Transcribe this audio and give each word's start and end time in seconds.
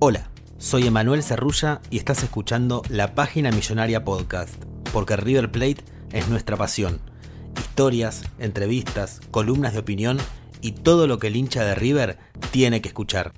Hola, 0.00 0.28
soy 0.58 0.88
Emanuel 0.88 1.22
Cerrulla 1.22 1.80
y 1.88 1.98
estás 1.98 2.22
escuchando 2.24 2.82
la 2.88 3.14
Página 3.14 3.52
Millonaria 3.52 4.04
Podcast, 4.04 4.54
porque 4.92 5.16
River 5.16 5.50
Plate 5.50 5.84
es 6.12 6.28
nuestra 6.28 6.56
pasión. 6.56 7.00
Historias, 7.56 8.24
entrevistas, 8.40 9.20
columnas 9.30 9.72
de 9.72 9.78
opinión 9.78 10.18
y 10.60 10.72
todo 10.72 11.06
lo 11.06 11.18
que 11.18 11.28
el 11.28 11.36
hincha 11.36 11.64
de 11.64 11.76
River 11.76 12.18
tiene 12.50 12.82
que 12.82 12.88
escuchar. 12.88 13.32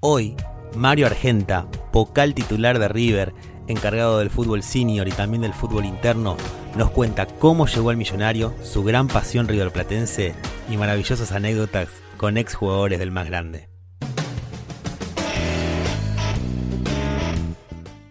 Hoy, 0.00 0.36
Mario 0.76 1.06
Argenta, 1.06 1.66
vocal 1.92 2.34
titular 2.34 2.78
de 2.78 2.88
River, 2.88 3.34
encargado 3.66 4.18
del 4.18 4.30
fútbol 4.30 4.62
senior 4.62 5.08
y 5.08 5.12
también 5.12 5.42
del 5.42 5.54
fútbol 5.54 5.86
interno, 5.86 6.36
nos 6.76 6.90
cuenta 6.90 7.26
cómo 7.26 7.66
llegó 7.66 7.88
al 7.88 7.96
millonario, 7.96 8.54
su 8.62 8.84
gran 8.84 9.08
pasión 9.08 9.48
riverplatense 9.48 10.34
y 10.70 10.76
maravillosas 10.76 11.32
anécdotas 11.32 11.88
con 12.18 12.36
exjugadores 12.36 12.98
del 12.98 13.10
más 13.10 13.26
grande. 13.26 13.73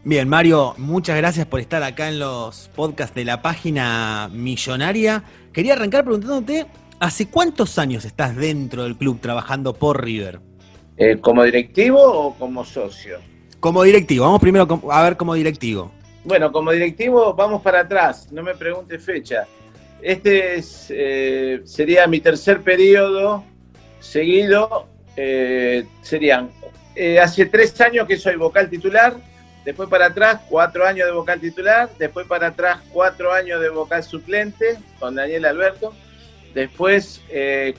Bien, 0.05 0.27
Mario, 0.27 0.75
muchas 0.79 1.15
gracias 1.15 1.45
por 1.45 1.61
estar 1.61 1.81
acá 1.81 2.09
en 2.09 2.19
los 2.19 2.69
podcasts 2.75 3.15
de 3.15 3.23
la 3.23 3.41
página 3.41 4.29
millonaria. 4.33 5.23
Quería 5.53 5.75
arrancar 5.75 6.03
preguntándote, 6.03 6.65
¿hace 6.99 7.29
cuántos 7.29 7.79
años 7.79 8.03
estás 8.03 8.35
dentro 8.35 8.83
del 8.83 8.97
club 8.97 9.21
trabajando 9.21 9.73
por 9.73 10.03
River? 10.03 10.41
Eh, 10.97 11.19
¿Como 11.21 11.45
directivo 11.45 12.01
o 12.01 12.35
como 12.35 12.65
socio? 12.65 13.19
Como 13.61 13.81
directivo, 13.83 14.25
vamos 14.25 14.41
primero 14.41 14.67
a 14.91 15.03
ver 15.03 15.15
como 15.15 15.35
directivo. 15.35 15.93
Bueno, 16.25 16.51
como 16.51 16.71
directivo 16.71 17.33
vamos 17.33 17.61
para 17.61 17.79
atrás, 17.79 18.29
no 18.29 18.43
me 18.43 18.55
pregunte 18.55 18.99
fecha. 18.99 19.47
Este 20.01 20.55
es, 20.55 20.87
eh, 20.89 21.61
sería 21.63 22.07
mi 22.07 22.19
tercer 22.19 22.61
periodo 22.61 23.45
seguido. 24.01 24.85
Eh, 25.15 25.85
serían, 26.01 26.49
hace 27.21 27.45
tres 27.45 27.79
años 27.79 28.05
que 28.05 28.17
soy 28.17 28.35
vocal 28.35 28.69
titular, 28.69 29.15
después 29.65 29.89
para 29.89 30.07
atrás 30.07 30.41
cuatro 30.49 30.85
años 30.85 31.07
de 31.07 31.13
vocal 31.13 31.39
titular, 31.39 31.89
después 31.97 32.27
para 32.27 32.47
atrás 32.47 32.79
cuatro 32.91 33.31
años 33.31 33.61
de 33.61 33.69
vocal 33.69 34.03
suplente 34.03 34.77
con 34.99 35.15
Daniel 35.15 35.45
Alberto, 35.45 35.93
después 36.53 37.21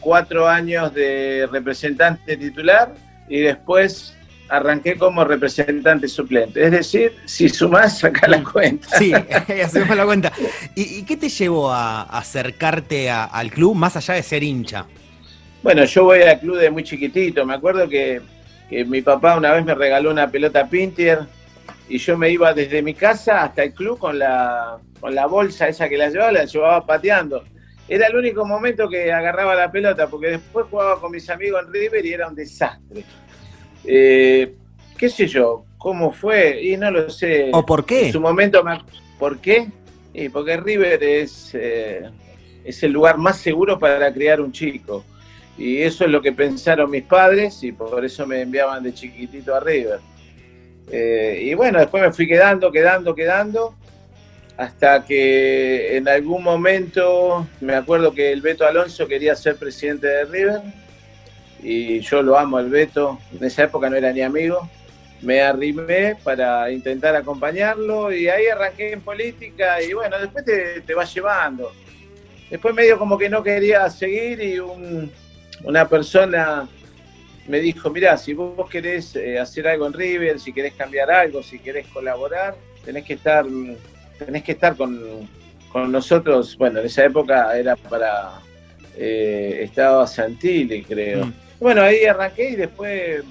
cuatro 0.01 0.49
años 0.49 0.93
de 0.95 1.49
representante 1.51 2.37
titular 2.37 2.93
y 3.29 3.41
después 3.41 4.15
arranqué 4.49 4.97
como 4.97 5.25
representante 5.25 6.09
suplente. 6.09 6.65
Es 6.65 6.71
decir, 6.71 7.17
si 7.25 7.49
sumás, 7.49 7.99
saca 7.99 8.29
la 8.29 8.43
cuenta. 8.43 8.89
Sí, 8.99 9.13
hacemos 9.65 9.97
la 9.97 10.05
cuenta. 10.05 10.33
¿Y, 10.75 11.03
qué 11.05 11.17
te 11.17 11.29
llevó 11.29 11.71
a, 11.73 12.03
acercarte 12.03 13.11
al 13.11 13.51
club 13.51 13.75
más 13.75 13.97
allá 13.97 14.15
de 14.15 14.23
ser 14.23 14.43
hincha? 14.43 14.87
Bueno, 15.63 15.85
yo 15.85 16.05
voy 16.05 16.23
al 16.23 16.39
club 16.41 16.59
de 16.59 16.71
muy 16.71 16.85
chiquitito. 16.85 17.45
Me 17.47 17.55
acuerdo 17.55 17.89
que, 17.89 18.21
mi 18.87 19.03
papá 19.03 19.37
una 19.37 19.53
vez 19.53 19.65
me 19.65 19.75
regaló 19.75 20.11
una 20.11 20.29
pelota 20.29 20.67
Pintier 20.69 21.21
y 21.89 21.99
yo 21.99 22.17
me 22.17 22.31
iba 22.31 22.53
desde 22.55 22.83
mi 22.83 22.95
casa 22.95 23.45
hasta 23.45 23.63
el 23.63 23.75
club 23.75 23.99
con 23.99 24.19
la, 24.19 24.79
con 25.01 25.15
la 25.15 25.27
bolsa 25.27 25.69
esa 25.69 25.89
que 25.89 25.99
la 25.99 26.09
llevaba, 26.09 26.33
la 26.33 26.45
llevaba 26.45 26.87
pateando. 26.87 27.45
Era 27.87 28.07
el 28.07 28.17
único 28.17 28.47
momento 28.47 28.89
que 28.89 29.13
agarraba 29.13 29.55
la 29.55 29.71
pelota, 29.71 30.07
porque 30.07 30.29
después 30.29 30.67
jugaba 30.71 30.99
con 30.99 31.13
mis 31.13 31.29
amigos 31.29 31.63
en 31.67 31.73
River 31.73 32.07
y 32.07 32.13
era 32.15 32.29
un 32.29 32.35
desastre. 32.35 33.05
Eh, 33.85 34.55
¿Qué 34.97 35.09
sé 35.11 35.27
yo? 35.27 35.67
¿Cómo 35.77 36.11
fue? 36.11 36.63
Y 36.63 36.77
no 36.79 36.91
lo 36.91 37.11
sé. 37.11 37.51
¿O 37.53 37.67
por 37.67 37.85
qué? 37.85 38.07
En 38.07 38.13
su 38.13 38.21
momento, 38.21 38.65
¿por 39.19 39.39
qué? 39.39 39.69
Y 40.15 40.31
porque 40.31 40.57
River 40.57 41.03
es, 41.03 41.51
eh, 41.53 42.09
es 42.65 42.83
el 42.83 42.93
lugar 42.93 43.19
más 43.19 43.37
seguro 43.39 43.79
para 43.79 44.11
criar 44.15 44.41
un 44.41 44.51
chico. 44.51 45.05
Y 45.59 45.83
eso 45.83 46.05
es 46.05 46.11
lo 46.11 46.23
que 46.23 46.33
pensaron 46.33 46.91
mis 46.91 47.03
padres 47.03 47.63
y 47.63 47.73
por 47.73 48.03
eso 48.05 48.27
me 48.27 48.41
enviaban 48.41 48.83
de 48.83 48.95
chiquitito 48.95 49.55
a 49.55 49.61
River. 49.61 50.01
Eh, 50.91 51.41
y 51.43 51.55
bueno, 51.55 51.79
después 51.79 52.03
me 52.03 52.13
fui 52.13 52.27
quedando, 52.27 52.71
quedando, 52.71 53.15
quedando 53.15 53.75
hasta 54.57 55.05
que 55.05 55.97
en 55.97 56.09
algún 56.09 56.43
momento 56.43 57.47
me 57.61 57.75
acuerdo 57.75 58.13
que 58.13 58.31
el 58.31 58.41
Beto 58.41 58.67
Alonso 58.67 59.09
quería 59.09 59.35
ser 59.35 59.57
presidente 59.57 60.07
de 60.07 60.25
River 60.25 60.61
y 61.63 62.01
yo 62.01 62.23
lo 62.23 62.39
amo 62.39 62.61
el 62.61 62.69
Beto, 62.69 63.19
en 63.33 63.45
esa 63.45 63.65
época 63.65 63.91
no 63.91 63.97
era 63.97 64.13
ni 64.13 64.21
amigo, 64.21 64.69
me 65.23 65.41
arrimé 65.41 66.17
para 66.23 66.71
intentar 66.71 67.17
acompañarlo 67.17 68.13
y 68.13 68.29
ahí 68.29 68.47
arranqué 68.47 68.93
en 68.93 69.01
política 69.01 69.83
y 69.83 69.93
bueno, 69.95 70.19
después 70.19 70.45
te, 70.45 70.83
te 70.83 70.95
vas 70.95 71.13
llevando. 71.13 71.73
Después 72.51 72.75
medio 72.75 72.99
como 72.99 73.19
que 73.19 73.29
no 73.29 73.43
quería 73.43 73.89
seguir 73.91 74.41
y 74.41 74.61
una 74.61 75.89
persona 75.89 76.69
me 77.49 77.61
dijo, 77.61 77.91
mira, 77.91 78.17
si 78.17 78.35
vos 78.35 78.69
querés 78.69 79.17
eh, 79.17 79.39
hacer 79.39 79.69
algo 79.69 79.87
en 79.87 79.93
River, 79.93 80.41
si 80.41 80.53
querés 80.53 80.75
cambiar 80.75 81.11
algo, 81.11 81.43
si 81.43 81.59
querés 81.59 81.87
colaborar, 81.89 82.57
tenés 82.85 83.05
que 83.05 83.15
estar 83.15 83.45
tenés 84.19 84.45
que 84.45 84.53
estar 84.53 84.77
con, 84.77 85.29
nosotros. 85.91 86.57
Bueno, 86.57 86.81
en 86.81 86.87
esa 86.87 87.05
época 87.05 87.57
era 87.57 87.75
para. 87.75 88.41
Eh, 88.97 89.61
estaba 89.63 90.07
Santilli, 90.07 90.83
creo. 90.83 91.27
Mm. 91.27 91.33
Bueno, 91.59 91.83
ahí 91.83 92.05
arranqué 92.05 92.51
y 92.51 92.57
después 92.57 93.25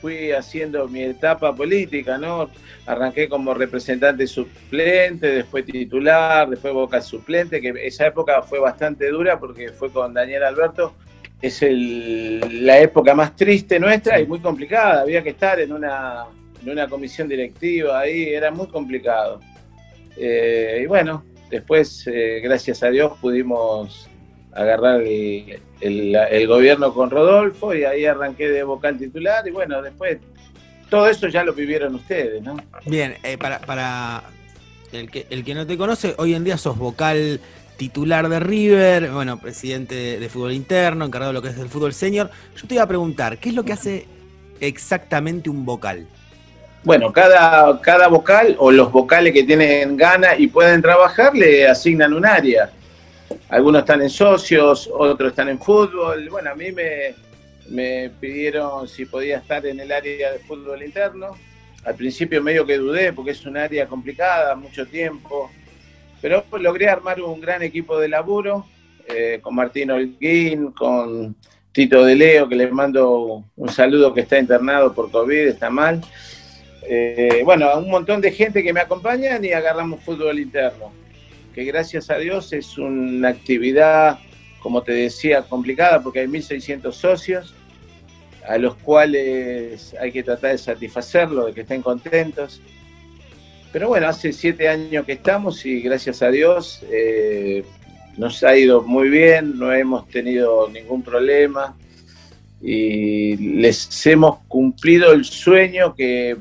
fui 0.00 0.32
haciendo 0.32 0.88
mi 0.88 1.02
etapa 1.02 1.54
política, 1.54 2.18
¿no? 2.18 2.50
Arranqué 2.84 3.28
como 3.28 3.54
representante 3.54 4.26
suplente, 4.26 5.28
después 5.28 5.64
titular, 5.64 6.48
después 6.48 6.74
vocal 6.74 7.02
suplente, 7.02 7.60
que 7.60 7.74
esa 7.84 8.06
época 8.06 8.42
fue 8.42 8.58
bastante 8.58 9.08
dura 9.08 9.38
porque 9.38 9.70
fue 9.70 9.90
con 9.90 10.14
Daniel 10.14 10.44
Alberto. 10.44 10.94
Es 11.40 11.62
la 11.62 12.80
época 12.80 13.14
más 13.14 13.36
triste 13.36 13.78
nuestra 13.78 14.18
y 14.20 14.26
muy 14.26 14.40
complicada. 14.40 15.02
Había 15.02 15.22
que 15.22 15.30
estar 15.30 15.60
en 15.60 15.72
una, 15.72 16.24
en 16.62 16.70
una 16.70 16.88
comisión 16.88 17.28
directiva 17.28 18.00
ahí, 18.00 18.28
era 18.28 18.50
muy 18.50 18.66
complicado. 18.68 19.40
Eh, 20.16 20.80
y 20.82 20.86
bueno, 20.86 21.24
después, 21.50 22.06
eh, 22.06 22.40
gracias 22.42 22.82
a 22.82 22.88
Dios, 22.88 23.12
pudimos 23.20 24.08
agarrar 24.52 25.02
el, 25.02 26.46
gobierno 26.48 26.94
con 26.94 27.10
Rodolfo 27.10 27.74
y 27.74 27.84
ahí 27.84 28.06
arranqué 28.06 28.48
de 28.48 28.62
vocal 28.62 28.98
titular 28.98 29.46
y 29.46 29.50
bueno, 29.50 29.82
después 29.82 30.18
todo 30.88 31.08
eso 31.08 31.28
ya 31.28 31.44
lo 31.44 31.52
vivieron 31.52 31.94
ustedes, 31.94 32.42
¿no? 32.42 32.56
Bien, 32.86 33.16
eh, 33.22 33.36
para, 33.36 33.58
para 33.58 34.22
el, 34.92 35.10
que, 35.10 35.26
el 35.28 35.44
que 35.44 35.54
no 35.54 35.66
te 35.66 35.76
conoce, 35.76 36.14
hoy 36.16 36.34
en 36.34 36.44
día 36.44 36.56
sos 36.56 36.78
vocal 36.78 37.40
titular 37.76 38.28
de 38.28 38.40
River, 38.40 39.10
bueno, 39.10 39.38
presidente 39.38 40.18
de, 40.18 40.28
fútbol 40.28 40.52
interno, 40.52 41.04
encargado 41.04 41.32
de 41.32 41.34
lo 41.34 41.42
que 41.42 41.48
es 41.48 41.58
el 41.58 41.68
fútbol 41.68 41.92
senior. 41.92 42.30
Yo 42.56 42.66
te 42.66 42.74
iba 42.74 42.84
a 42.84 42.88
preguntar, 42.88 43.38
¿qué 43.38 43.50
es 43.50 43.54
lo 43.54 43.64
que 43.64 43.72
hace 43.72 44.06
exactamente 44.60 45.50
un 45.50 45.64
vocal? 45.64 46.06
Bueno, 46.84 47.12
cada, 47.12 47.80
cada 47.80 48.08
vocal 48.08 48.56
o 48.58 48.70
los 48.70 48.92
vocales 48.92 49.32
que 49.32 49.44
tienen 49.44 49.96
ganas 49.96 50.38
y 50.38 50.46
pueden 50.46 50.80
trabajar 50.80 51.34
le 51.34 51.66
asignan 51.68 52.12
un 52.12 52.24
área. 52.24 52.70
Algunos 53.48 53.80
están 53.80 54.02
en 54.02 54.10
socios, 54.10 54.88
otros 54.92 55.30
están 55.30 55.48
en 55.48 55.58
fútbol. 55.58 56.28
Bueno, 56.30 56.50
a 56.50 56.54
mí 56.54 56.70
me, 56.72 57.14
me 57.70 58.10
pidieron 58.20 58.88
si 58.88 59.04
podía 59.04 59.38
estar 59.38 59.66
en 59.66 59.80
el 59.80 59.90
área 59.90 60.32
de 60.32 60.38
fútbol 60.38 60.82
interno. 60.82 61.36
Al 61.84 61.94
principio 61.94 62.42
medio 62.42 62.64
que 62.64 62.78
dudé 62.78 63.12
porque 63.12 63.32
es 63.32 63.44
un 63.46 63.56
área 63.56 63.86
complicada, 63.86 64.54
mucho 64.54 64.86
tiempo. 64.86 65.50
Pero 66.20 66.44
logré 66.58 66.88
armar 66.88 67.20
un 67.20 67.40
gran 67.40 67.62
equipo 67.62 67.98
de 67.98 68.08
laburo 68.08 68.66
eh, 69.08 69.38
con 69.42 69.54
Martín 69.54 69.90
Holguín, 69.90 70.72
con 70.72 71.36
Tito 71.72 72.04
de 72.04 72.14
Leo, 72.14 72.48
que 72.48 72.56
le 72.56 72.70
mando 72.70 73.44
un 73.54 73.68
saludo 73.68 74.14
que 74.14 74.22
está 74.22 74.38
internado 74.38 74.94
por 74.94 75.10
COVID, 75.10 75.48
está 75.48 75.70
mal. 75.70 76.00
Eh, 76.88 77.42
bueno, 77.44 77.76
un 77.78 77.90
montón 77.90 78.20
de 78.20 78.32
gente 78.32 78.62
que 78.62 78.72
me 78.72 78.80
acompañan 78.80 79.44
y 79.44 79.52
agarramos 79.52 80.02
fútbol 80.02 80.38
interno, 80.38 80.92
que 81.54 81.64
gracias 81.64 82.10
a 82.10 82.18
Dios 82.18 82.52
es 82.52 82.78
una 82.78 83.28
actividad, 83.28 84.18
como 84.60 84.82
te 84.82 84.92
decía, 84.92 85.42
complicada 85.42 86.02
porque 86.02 86.20
hay 86.20 86.26
1.600 86.26 86.92
socios 86.92 87.54
a 88.48 88.58
los 88.58 88.76
cuales 88.76 89.94
hay 90.00 90.12
que 90.12 90.22
tratar 90.22 90.52
de 90.52 90.58
satisfacerlo, 90.58 91.46
de 91.46 91.52
que 91.52 91.62
estén 91.62 91.82
contentos. 91.82 92.62
Pero 93.76 93.88
bueno, 93.88 94.08
hace 94.08 94.32
siete 94.32 94.70
años 94.70 95.04
que 95.04 95.12
estamos 95.12 95.66
y 95.66 95.82
gracias 95.82 96.22
a 96.22 96.30
Dios 96.30 96.82
eh, 96.90 97.62
nos 98.16 98.42
ha 98.42 98.56
ido 98.56 98.80
muy 98.80 99.10
bien, 99.10 99.58
no 99.58 99.70
hemos 99.70 100.08
tenido 100.08 100.66
ningún 100.70 101.02
problema 101.02 101.76
y 102.62 103.36
les 103.36 104.06
hemos 104.06 104.38
cumplido 104.48 105.12
el 105.12 105.26
sueño 105.26 105.94
que 105.94 106.38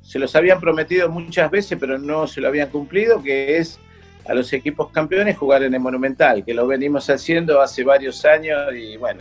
se 0.00 0.18
los 0.18 0.34
habían 0.34 0.60
prometido 0.60 1.10
muchas 1.10 1.50
veces, 1.50 1.76
pero 1.78 1.98
no 1.98 2.26
se 2.26 2.40
lo 2.40 2.48
habían 2.48 2.70
cumplido, 2.70 3.22
que 3.22 3.58
es 3.58 3.78
a 4.26 4.32
los 4.32 4.50
equipos 4.54 4.90
campeones 4.92 5.36
jugar 5.36 5.64
en 5.64 5.74
el 5.74 5.80
Monumental, 5.80 6.42
que 6.42 6.54
lo 6.54 6.66
venimos 6.66 7.10
haciendo 7.10 7.60
hace 7.60 7.84
varios 7.84 8.24
años 8.24 8.74
y 8.74 8.96
bueno, 8.96 9.20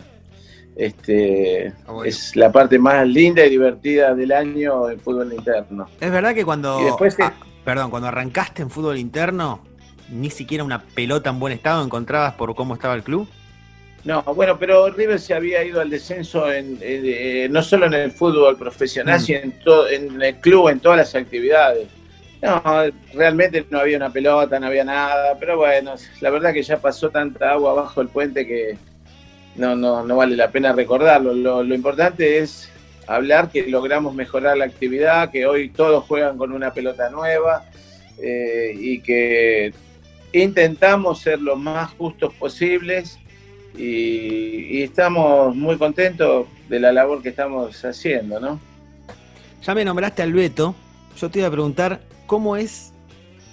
este, 0.76 1.74
ah, 1.88 2.02
es 2.06 2.36
la 2.36 2.52
parte 2.52 2.80
más 2.80 3.08
linda 3.08 3.46
y 3.46 3.50
divertida 3.50 4.14
del 4.16 4.32
año 4.32 4.90
en 4.90 5.00
fútbol 5.00 5.34
interno. 5.34 5.88
Es 6.00 6.12
verdad 6.12 6.34
que 6.34 6.46
cuando, 6.46 6.80
ah, 6.80 7.34
perdón, 7.64 7.90
cuando 7.90 8.08
arrancaste 8.08 8.62
en 8.62 8.70
fútbol 8.70 8.98
interno, 8.98 9.62
ni 10.10 10.30
siquiera 10.30 10.64
una 10.64 10.82
pelota 10.82 11.30
en 11.30 11.40
buen 11.40 11.54
estado 11.54 11.84
encontrabas 11.84 12.34
por 12.34 12.56
cómo 12.56 12.74
estaba 12.74 12.94
el 12.96 13.04
club. 13.04 13.28
No, 14.04 14.24
bueno, 14.24 14.58
pero 14.58 14.90
River 14.90 15.20
se 15.20 15.36
había 15.36 15.64
ido 15.64 15.80
al 15.80 15.90
descenso 15.90 16.52
en, 16.52 16.80
eh, 16.82 17.48
no 17.52 17.62
solo 17.62 17.86
en 17.86 17.94
el 17.94 18.12
fútbol 18.12 18.58
profesional, 18.58 19.20
mm. 19.20 19.24
sino 19.24 19.40
en, 19.40 19.52
todo, 19.64 19.90
en 19.90 20.22
el 20.22 20.36
club, 20.38 20.70
en 20.70 20.80
todas 20.80 20.98
las 20.98 21.16
actividades. 21.16 21.88
No, 22.42 22.62
realmente 23.14 23.64
no 23.70 23.80
había 23.80 23.98
una 23.98 24.10
pelota, 24.10 24.60
no 24.60 24.66
había 24.66 24.84
nada, 24.84 25.38
pero 25.40 25.58
bueno, 25.58 25.94
la 26.22 26.30
verdad 26.32 26.52
que 26.54 26.64
ya 26.64 26.82
pasó 26.82 27.12
tanta 27.12 27.52
agua 27.52 27.74
bajo 27.74 28.02
el 28.02 28.08
puente 28.08 28.48
que 28.48 28.80
no, 29.56 29.76
no, 29.76 30.04
no 30.04 30.16
vale 30.16 30.36
la 30.36 30.52
pena 30.52 30.74
recordarlo. 30.74 31.34
Lo, 31.34 31.76
importante 31.76 32.40
es 32.40 32.70
hablar 33.08 33.50
que 33.52 33.68
logramos 33.68 34.14
mejorar 34.14 34.58
la 34.58 34.66
actividad, 34.66 35.32
que 35.32 35.46
hoy 35.46 35.70
todos 35.70 36.06
juegan 36.06 36.38
con 36.38 36.52
una 36.52 36.74
pelota 36.74 37.10
nueva 37.10 37.66
eh, 38.22 38.76
y 38.80 39.00
que 39.02 39.74
intentamos 40.34 41.20
ser 41.20 41.42
lo 41.42 41.56
más 41.56 41.92
justos 41.92 42.34
posibles 42.36 43.20
y, 43.78 44.82
estamos 44.82 45.56
muy 45.56 45.78
contentos 45.78 46.48
de 46.70 46.80
la 46.80 46.92
labor 46.92 47.22
que 47.22 47.30
estamos 47.30 47.84
haciendo, 47.86 48.40
¿no? 48.40 48.60
Ya 49.62 49.76
me 49.76 49.86
nombraste 49.86 50.24
al 50.24 50.34
Beto, 50.34 50.76
yo 51.18 51.30
te 51.30 51.40
iba 51.40 51.48
a 51.48 51.52
preguntar 51.52 52.02
cómo 52.26 52.58
es 52.58 52.94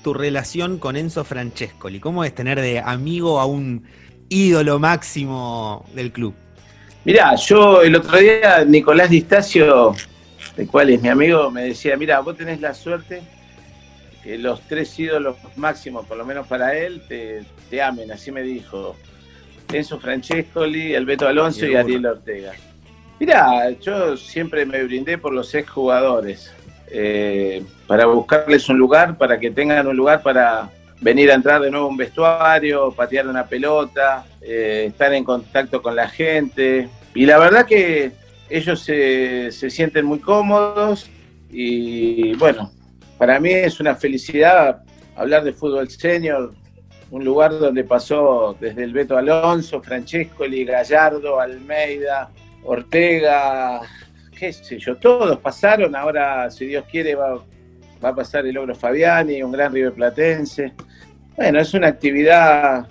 tu 0.03 0.15
relación 0.15 0.79
con 0.79 0.97
Enzo 0.97 1.25
Francescoli, 1.25 2.01
cómo 2.01 2.25
es 2.25 2.35
tener 2.35 2.61
de 2.61 2.79
amigo 2.79 3.41
a 3.41 3.47
un 3.47 3.85
ídolo 4.29 4.79
máximo 4.79 5.85
del 5.95 6.13
club. 6.13 6.35
Mirá, 7.05 7.35
yo 7.37 7.83
el 7.83 7.97
otro 7.97 8.19
día, 8.19 8.65
Nicolás 8.67 9.11
Distacio, 9.11 9.95
el 10.57 10.67
cual 10.67 10.91
es 10.91 11.01
mi 11.01 11.09
amigo, 11.09 11.51
me 11.51 11.65
decía, 11.65 11.97
mira, 11.97 12.21
vos 12.21 12.37
tenés 12.37 12.61
la 12.61 12.75
suerte 12.75 13.23
que 14.23 14.37
los 14.37 14.61
tres 14.63 14.99
ídolos 14.99 15.37
máximos, 15.57 16.07
por 16.07 16.17
lo 16.17 16.27
menos 16.27 16.47
para 16.47 16.77
él, 16.77 17.03
te, 17.09 17.45
te 17.71 17.81
amen, 17.81 18.11
así 18.13 18.31
me 18.31 18.43
dijo. 18.43 18.97
Enzo 19.73 20.01
Francescoli, 20.01 20.95
Alberto 20.95 21.29
Alonso 21.29 21.67
y, 21.67 21.75
Ariel 21.75 22.07
Ortega. 22.07 22.53
Mirá, 23.21 23.71
yo 23.81 24.17
siempre 24.17 24.65
me 24.65 24.83
brindé 24.85 25.19
por 25.19 25.33
los 25.33 25.55
exjugadores, 25.55 26.53
eh, 26.91 27.63
para 27.87 28.07
buscarles 28.07 28.69
un 28.69 28.79
lugar, 28.79 29.19
para 29.19 29.39
que 29.39 29.51
tengan 29.51 29.87
un 29.87 29.97
lugar 29.97 30.23
para 30.23 30.71
venir 31.01 31.31
a 31.31 31.35
entrar 31.35 31.61
de 31.61 31.71
nuevo 31.71 31.87
a 31.87 31.91
un 31.91 31.97
vestuario, 31.97 32.93
patear 32.93 33.27
una 33.29 33.47
pelota, 33.47 34.27
eh, 34.41 34.87
estar 34.89 35.13
en 35.13 35.25
contacto 35.25 35.81
con 35.83 35.95
la 35.95 36.09
gente. 36.09 36.89
Y 37.15 37.27
la 37.27 37.39
verdad 37.39 37.67
que 37.67 38.13
ellos 38.49 38.81
se, 38.81 39.53
se 39.53 39.71
sienten 39.71 40.07
muy 40.07 40.19
cómodos 40.19 41.11
y 41.51 42.35
bueno, 42.37 42.71
para 43.17 43.41
mí 43.41 43.51
es 43.51 43.81
una 43.81 43.95
felicidad 43.95 44.83
hablar 45.17 45.45
de 45.45 45.53
fútbol 45.53 45.89
senior, 45.91 46.55
un 47.11 47.25
lugar 47.25 47.59
donde 47.59 47.85
pasó 47.85 48.57
desde 48.61 48.85
el 48.85 48.93
Beto 48.93 49.17
Alonso, 49.17 49.83
Francescoli, 49.83 50.65
Gallardo, 50.65 51.41
Almeida, 51.41 52.31
Ortega, 52.65 53.81
qué 54.39 54.53
sé 54.53 54.79
yo, 54.79 54.97
todos 54.97 55.39
pasaron, 55.39 55.97
ahora 55.97 56.51
si 56.51 56.67
Dios 56.67 56.85
quiere 56.91 57.15
va, 57.15 57.43
a 58.03 58.15
pasar 58.15 58.47
el 58.47 58.57
Ogro 58.57 58.75
Fabiani, 58.75 59.43
un 59.43 59.53
gran 59.53 59.73
River 59.73 59.93
Platense. 59.93 60.73
Bueno, 61.39 61.61
es 61.61 61.73
una 61.73 61.87
actividad 61.87 62.89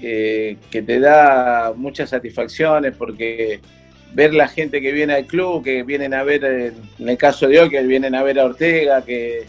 que 0.00 0.56
te 0.70 0.98
da 1.00 1.74
muchas 1.76 2.08
satisfacciones 2.08 2.96
porque 2.96 3.60
ver 4.14 4.32
la 4.32 4.48
gente 4.48 4.80
que 4.80 4.90
viene 4.90 5.12
al 5.12 5.26
club, 5.26 5.62
que 5.62 5.82
vienen 5.82 6.14
a 6.14 6.22
ver, 6.22 6.42
en 6.98 7.08
el 7.08 7.18
caso 7.18 7.46
de 7.46 7.60
hoy, 7.60 7.68
que 7.68 7.82
vienen 7.82 8.14
a 8.14 8.22
ver 8.22 8.40
a 8.40 8.46
Ortega, 8.46 9.04
que 9.04 9.44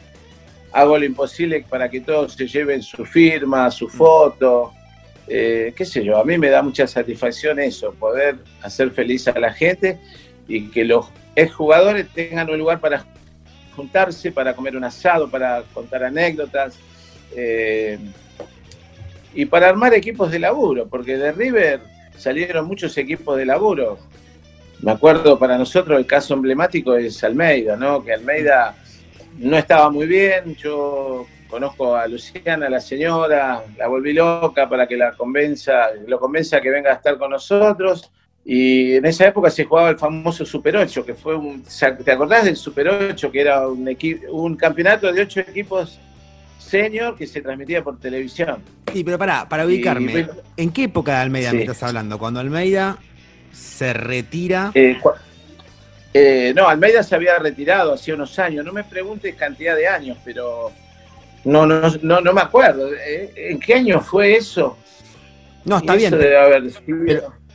hago 0.74 0.98
lo 0.98 1.06
imposible 1.06 1.64
para 1.70 1.90
que 1.90 2.02
todos 2.02 2.34
se 2.34 2.46
lleven 2.46 2.84
su 2.84 3.06
firma, 3.06 3.72
su 3.72 3.88
mm. 3.88 3.92
foto, 3.92 4.74
eh, 5.30 5.72
qué 5.74 5.86
sé 5.86 6.04
yo, 6.04 6.18
a 6.18 6.26
mí 6.26 6.38
me 6.38 6.50
da 6.50 6.62
mucha 6.62 6.86
satisfacción 6.88 7.58
eso, 7.58 7.94
poder 7.94 8.36
hacer 8.64 8.92
feliz 8.92 9.30
a 9.30 9.40
la 9.40 9.54
gente 9.54 9.98
y 10.50 10.68
que 10.72 10.84
los 10.84 11.06
exjugadores 11.38 12.10
tengan 12.10 12.50
un 12.50 12.58
lugar 12.58 12.82
para 12.82 13.06
juntarse, 13.78 14.30
para 14.30 14.54
comer 14.54 14.76
un 14.76 14.84
asado, 14.84 15.32
para 15.32 15.64
contar 15.74 16.04
anécdotas 16.04 16.78
eh, 17.34 17.98
y 19.34 19.46
para 19.46 19.70
armar 19.70 19.94
equipos 19.94 20.32
de 20.32 20.40
laburo, 20.40 20.88
porque 20.88 21.18
de 21.18 21.32
River 21.32 21.80
salieron 22.18 22.66
muchos 22.68 22.98
equipos 22.98 23.38
de 23.38 23.46
laburo. 23.46 23.98
Me 24.82 24.92
acuerdo 24.92 25.38
para 25.38 25.58
nosotros 25.58 25.98
el 25.98 26.06
caso 26.06 26.34
emblemático 26.34 26.96
es 26.96 27.24
Almeida, 27.24 27.76
¿no? 27.78 28.04
Que 28.04 28.14
Almeida 28.14 28.76
no 29.38 29.58
estaba 29.58 29.90
muy 29.90 30.08
bien, 30.08 30.56
yo 30.56 31.28
conozco 31.48 31.96
a 31.96 32.08
Luciana, 32.08 32.70
la 32.70 32.80
señora, 32.80 33.64
la 33.78 33.88
volví 33.88 34.14
loca 34.14 34.68
para 34.68 34.88
que 34.88 34.98
la 34.98 35.12
convenza, 35.14 35.90
lo 36.08 36.20
convenza 36.20 36.62
que 36.62 36.70
venga 36.70 36.92
a 36.92 36.96
estar 36.96 37.18
con 37.18 37.32
nosotros. 37.32 38.12
Y 38.44 38.96
en 38.96 39.06
esa 39.06 39.28
época 39.28 39.52
se 39.52 39.66
jugaba 39.66 39.92
el 39.92 40.00
famoso 40.00 40.44
Super 40.46 40.78
8, 40.78 41.06
que 41.06 41.14
fue 41.14 41.36
un. 41.36 41.64
¿Te 42.04 42.12
acordás 42.12 42.46
del 42.46 42.56
Super 42.56 42.88
8? 42.88 43.32
Que 43.32 43.42
era 43.42 43.68
un, 43.68 43.96
un 44.32 44.56
campeonato 44.56 45.12
de 45.12 45.22
ocho 45.22 45.42
equipos 45.42 46.00
senior 46.72 47.18
que 47.18 47.28
se 47.28 47.42
transmitía 47.42 47.84
por 47.84 48.00
televisión. 48.00 48.60
Sí, 48.92 49.04
pero 49.04 49.18
para 49.18 49.48
para 49.48 49.66
ubicarme, 49.66 50.28
¿en 50.56 50.72
qué 50.72 50.86
época 50.86 51.16
de 51.16 51.18
Almeida 51.18 51.52
me 51.52 51.62
estás 51.62 51.84
hablando? 51.84 52.18
Cuando 52.18 52.40
Almeida 52.40 52.98
se 53.52 53.94
retira. 53.94 54.72
Eh, 54.74 54.98
eh, 56.14 56.54
no, 56.56 56.68
Almeida 56.68 57.04
se 57.04 57.16
había 57.16 57.38
retirado 57.38 57.94
hace 57.94 58.14
unos 58.14 58.40
años. 58.40 58.66
No 58.66 58.72
me 58.72 58.84
preguntes 58.84 59.36
cantidad 59.36 59.76
de 59.76 59.88
años, 59.88 60.18
pero 60.24 60.72
no, 61.44 61.66
no, 61.66 61.82
no, 62.02 62.22
no 62.22 62.34
me 62.34 62.42
acuerdo. 62.42 62.90
Eh, 62.94 63.34
¿En 63.36 63.60
qué 63.60 63.76
año 63.76 64.00
fue 64.00 64.36
eso? 64.38 64.78
No, 65.66 65.78
está 65.78 65.96
bien. 65.96 66.12
Debe 66.12 66.38
haber 66.38 66.64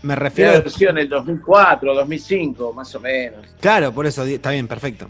me 0.02 0.14
refiero. 0.14 0.52
a... 0.52 0.90
en 0.90 0.99
el 0.99 1.08
2004, 1.08 1.94
2005, 1.94 2.73
más 2.73 2.94
o 2.94 3.00
menos. 3.00 3.46
Claro, 3.61 3.92
por 3.92 4.06
eso 4.06 4.25
está 4.25 4.50
bien, 4.50 4.68
perfecto. 4.68 5.08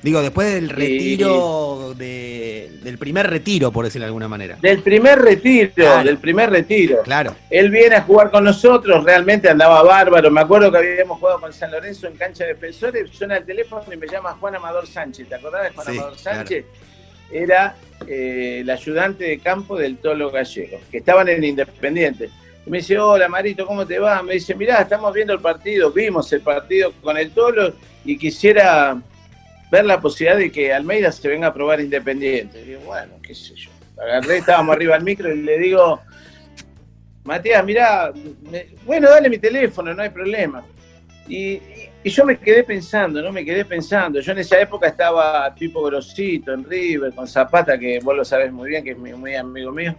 Digo, 0.00 0.22
después 0.22 0.54
del 0.54 0.68
retiro, 0.68 1.92
del 1.96 2.98
primer 2.98 3.28
retiro, 3.28 3.72
por 3.72 3.84
decirlo 3.84 4.04
de 4.04 4.08
alguna 4.08 4.28
manera. 4.28 4.56
Del 4.60 4.80
primer 4.80 5.18
retiro, 5.18 6.04
del 6.04 6.18
primer 6.18 6.50
retiro. 6.50 7.02
Claro. 7.02 7.34
Él 7.50 7.70
viene 7.70 7.96
a 7.96 8.02
jugar 8.02 8.30
con 8.30 8.44
nosotros, 8.44 9.02
realmente 9.02 9.48
andaba 9.48 9.82
bárbaro. 9.82 10.30
Me 10.30 10.40
acuerdo 10.40 10.70
que 10.70 10.78
habíamos 10.78 11.18
jugado 11.18 11.40
con 11.40 11.52
San 11.52 11.72
Lorenzo 11.72 12.06
en 12.06 12.16
cancha 12.16 12.44
de 12.44 12.54
defensores, 12.54 13.10
suena 13.10 13.38
el 13.38 13.44
teléfono 13.44 13.82
y 13.92 13.96
me 13.96 14.06
llama 14.06 14.36
Juan 14.38 14.54
Amador 14.54 14.86
Sánchez. 14.86 15.28
¿Te 15.28 15.34
acordás 15.34 15.64
de 15.64 15.70
Juan 15.70 15.88
Amador 15.88 16.16
Sánchez? 16.16 16.64
Era 17.32 17.74
eh, 18.06 18.60
el 18.60 18.70
ayudante 18.70 19.24
de 19.24 19.38
campo 19.40 19.76
del 19.76 19.98
Tolo 19.98 20.30
Gallego, 20.30 20.78
que 20.92 20.98
estaban 20.98 21.28
en 21.28 21.42
Independiente. 21.42 22.30
Y 22.64 22.70
me 22.70 22.78
dice, 22.78 22.96
hola 22.98 23.28
Marito, 23.28 23.66
¿cómo 23.66 23.84
te 23.84 23.98
va? 23.98 24.22
Me 24.22 24.34
dice, 24.34 24.54
mirá, 24.54 24.80
estamos 24.80 25.12
viendo 25.12 25.32
el 25.32 25.40
partido, 25.40 25.90
vimos 25.90 26.32
el 26.32 26.40
partido 26.40 26.92
con 27.02 27.16
el 27.16 27.32
Tolo 27.32 27.74
y 28.04 28.16
quisiera 28.16 28.96
ver 29.70 29.84
la 29.84 30.00
posibilidad 30.00 30.38
de 30.38 30.50
que 30.50 30.72
Almeida 30.72 31.12
se 31.12 31.28
venga 31.28 31.48
a 31.48 31.54
probar 31.54 31.80
Independiente. 31.80 32.62
Y 32.62 32.74
bueno, 32.84 33.14
qué 33.22 33.34
sé 33.34 33.54
yo. 33.54 33.70
Agarré, 34.00 34.38
estábamos 34.38 34.76
arriba 34.76 34.94
al 34.94 35.02
micro 35.02 35.32
y 35.32 35.42
le 35.42 35.58
digo, 35.58 36.00
Matías, 37.24 37.64
mirá, 37.64 38.12
bueno, 38.86 39.10
dale 39.10 39.28
mi 39.28 39.38
teléfono, 39.38 39.92
no 39.92 40.02
hay 40.02 40.10
problema. 40.10 40.64
Y, 41.28 41.60
yo 42.04 42.24
me 42.24 42.38
quedé 42.38 42.64
pensando, 42.64 43.20
¿no? 43.20 43.30
Me 43.30 43.44
quedé 43.44 43.66
pensando. 43.66 44.18
Yo 44.20 44.32
en 44.32 44.38
esa 44.38 44.58
época 44.58 44.86
estaba 44.86 45.54
tipo 45.54 45.82
grosito 45.82 46.54
en 46.54 46.64
River, 46.64 47.12
con 47.12 47.28
Zapata, 47.28 47.78
que 47.78 47.98
vos 48.02 48.16
lo 48.16 48.24
sabés 48.24 48.50
muy 48.50 48.70
bien, 48.70 48.82
que 48.82 48.92
es 48.92 48.98
muy, 48.98 49.12
muy 49.12 49.34
amigo 49.34 49.70
mío. 49.70 49.94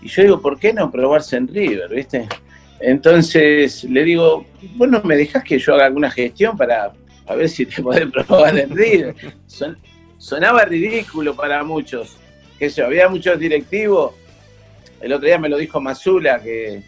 Y 0.00 0.06
yo 0.06 0.22
digo, 0.22 0.40
¿por 0.40 0.56
qué 0.56 0.72
no 0.72 0.88
probarse 0.88 1.36
en 1.36 1.48
River, 1.48 1.88
viste? 1.88 2.28
Entonces 2.78 3.82
le 3.84 4.04
digo, 4.04 4.46
bueno, 4.76 5.00
¿me 5.02 5.16
dejas 5.16 5.42
que 5.42 5.58
yo 5.58 5.74
haga 5.74 5.86
alguna 5.86 6.12
gestión 6.12 6.56
para, 6.56 6.92
ver 7.34 7.48
si 7.48 7.66
te 7.66 7.82
podés 7.82 8.10
probar 8.26 8.58
en 8.58 8.76
River? 8.76 9.14
sonaba 10.18 10.64
ridículo 10.64 11.34
para 11.34 11.62
muchos. 11.64 12.16
Que 12.58 12.68
yo, 12.68 12.86
había 12.86 13.08
muchos 13.08 13.38
directivos. 13.38 14.14
El 15.00 15.12
otro 15.12 15.26
día 15.26 15.38
me 15.38 15.48
lo 15.48 15.56
dijo 15.56 15.80
Mazula, 15.80 16.42
que 16.42 16.82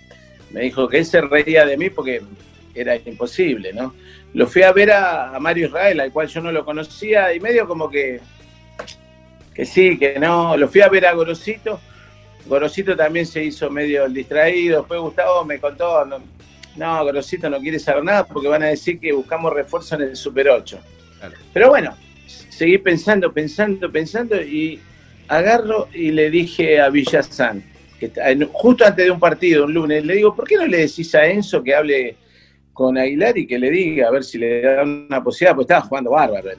me 0.50 0.62
dijo 0.62 0.86
que 0.86 0.98
él 0.98 1.06
se 1.06 1.20
reía 1.22 1.64
de 1.64 1.78
mí 1.78 1.88
porque 1.88 2.22
era 2.74 2.96
imposible, 2.96 3.72
¿no? 3.72 3.94
Lo 4.34 4.46
fui 4.46 4.62
a 4.62 4.72
ver 4.72 4.92
a, 4.92 5.38
Mario 5.40 5.66
Israel, 5.66 6.00
al 6.00 6.12
cual 6.12 6.28
yo 6.28 6.40
no 6.40 6.52
lo 6.52 6.64
conocía, 6.64 7.34
y 7.34 7.40
medio 7.40 7.66
como 7.66 7.90
que, 7.90 8.20
que 9.54 9.64
sí, 9.64 9.98
que 9.98 10.18
no. 10.18 10.56
Lo 10.56 10.68
fui 10.68 10.80
a 10.80 10.88
ver 10.88 11.06
a 11.06 11.12
Gorosito. 11.12 11.80
Gorosito 12.46 12.96
también 12.96 13.26
se 13.26 13.44
hizo 13.44 13.70
medio 13.70 14.08
distraído. 14.08 14.80
Después 14.80 15.00
Gustavo 15.00 15.44
me 15.44 15.58
contó, 15.58 16.04
no, 16.76 17.04
Gorosito 17.04 17.50
no 17.50 17.60
quiere 17.60 17.78
saber 17.78 18.04
nada 18.04 18.26
porque 18.26 18.48
van 18.48 18.62
a 18.62 18.66
decir 18.66 18.98
que 18.98 19.12
buscamos 19.12 19.52
refuerzo 19.52 19.94
en 19.96 20.02
el 20.02 20.16
Super 20.16 20.48
8. 20.48 20.78
Pero 21.52 21.68
bueno, 21.68 21.94
seguí 22.26 22.78
pensando, 22.78 23.32
pensando, 23.32 23.90
pensando 23.90 24.40
y 24.40 24.80
agarro 25.28 25.88
y 25.92 26.10
le 26.10 26.30
dije 26.30 26.80
a 26.80 26.88
Villazán, 26.88 27.62
que 27.98 28.10
justo 28.52 28.84
antes 28.84 29.04
de 29.04 29.10
un 29.10 29.20
partido, 29.20 29.64
un 29.64 29.74
lunes, 29.74 30.04
le 30.04 30.14
digo, 30.14 30.34
¿por 30.34 30.46
qué 30.46 30.56
no 30.56 30.66
le 30.66 30.78
decís 30.78 31.14
a 31.14 31.26
Enzo 31.26 31.62
que 31.62 31.74
hable 31.74 32.16
con 32.72 32.98
Aguilar 32.98 33.36
y 33.36 33.46
que 33.46 33.58
le 33.58 33.70
diga 33.70 34.08
a 34.08 34.10
ver 34.10 34.24
si 34.24 34.38
le 34.38 34.62
da 34.62 34.82
una 34.82 35.22
posibilidad? 35.22 35.54
Porque 35.54 35.72
estaba 35.72 35.86
jugando 35.86 36.10
bárbaro. 36.10 36.50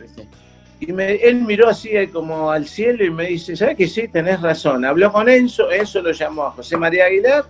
Y 0.79 0.91
él 0.91 1.41
miró 1.41 1.69
así 1.69 1.91
como 2.07 2.51
al 2.51 2.67
cielo 2.67 3.03
y 3.05 3.09
me 3.09 3.27
dice, 3.27 3.55
¿sabes 3.55 3.77
que 3.77 3.87
sí? 3.87 4.07
Tenés 4.07 4.41
razón. 4.41 4.85
Habló 4.85 5.11
con 5.11 5.29
Enzo, 5.29 5.71
Enzo 5.71 6.01
lo 6.01 6.11
llamó 6.11 6.45
a 6.45 6.51
José 6.51 6.77
María 6.77 7.05
Aguilar, 7.05 7.45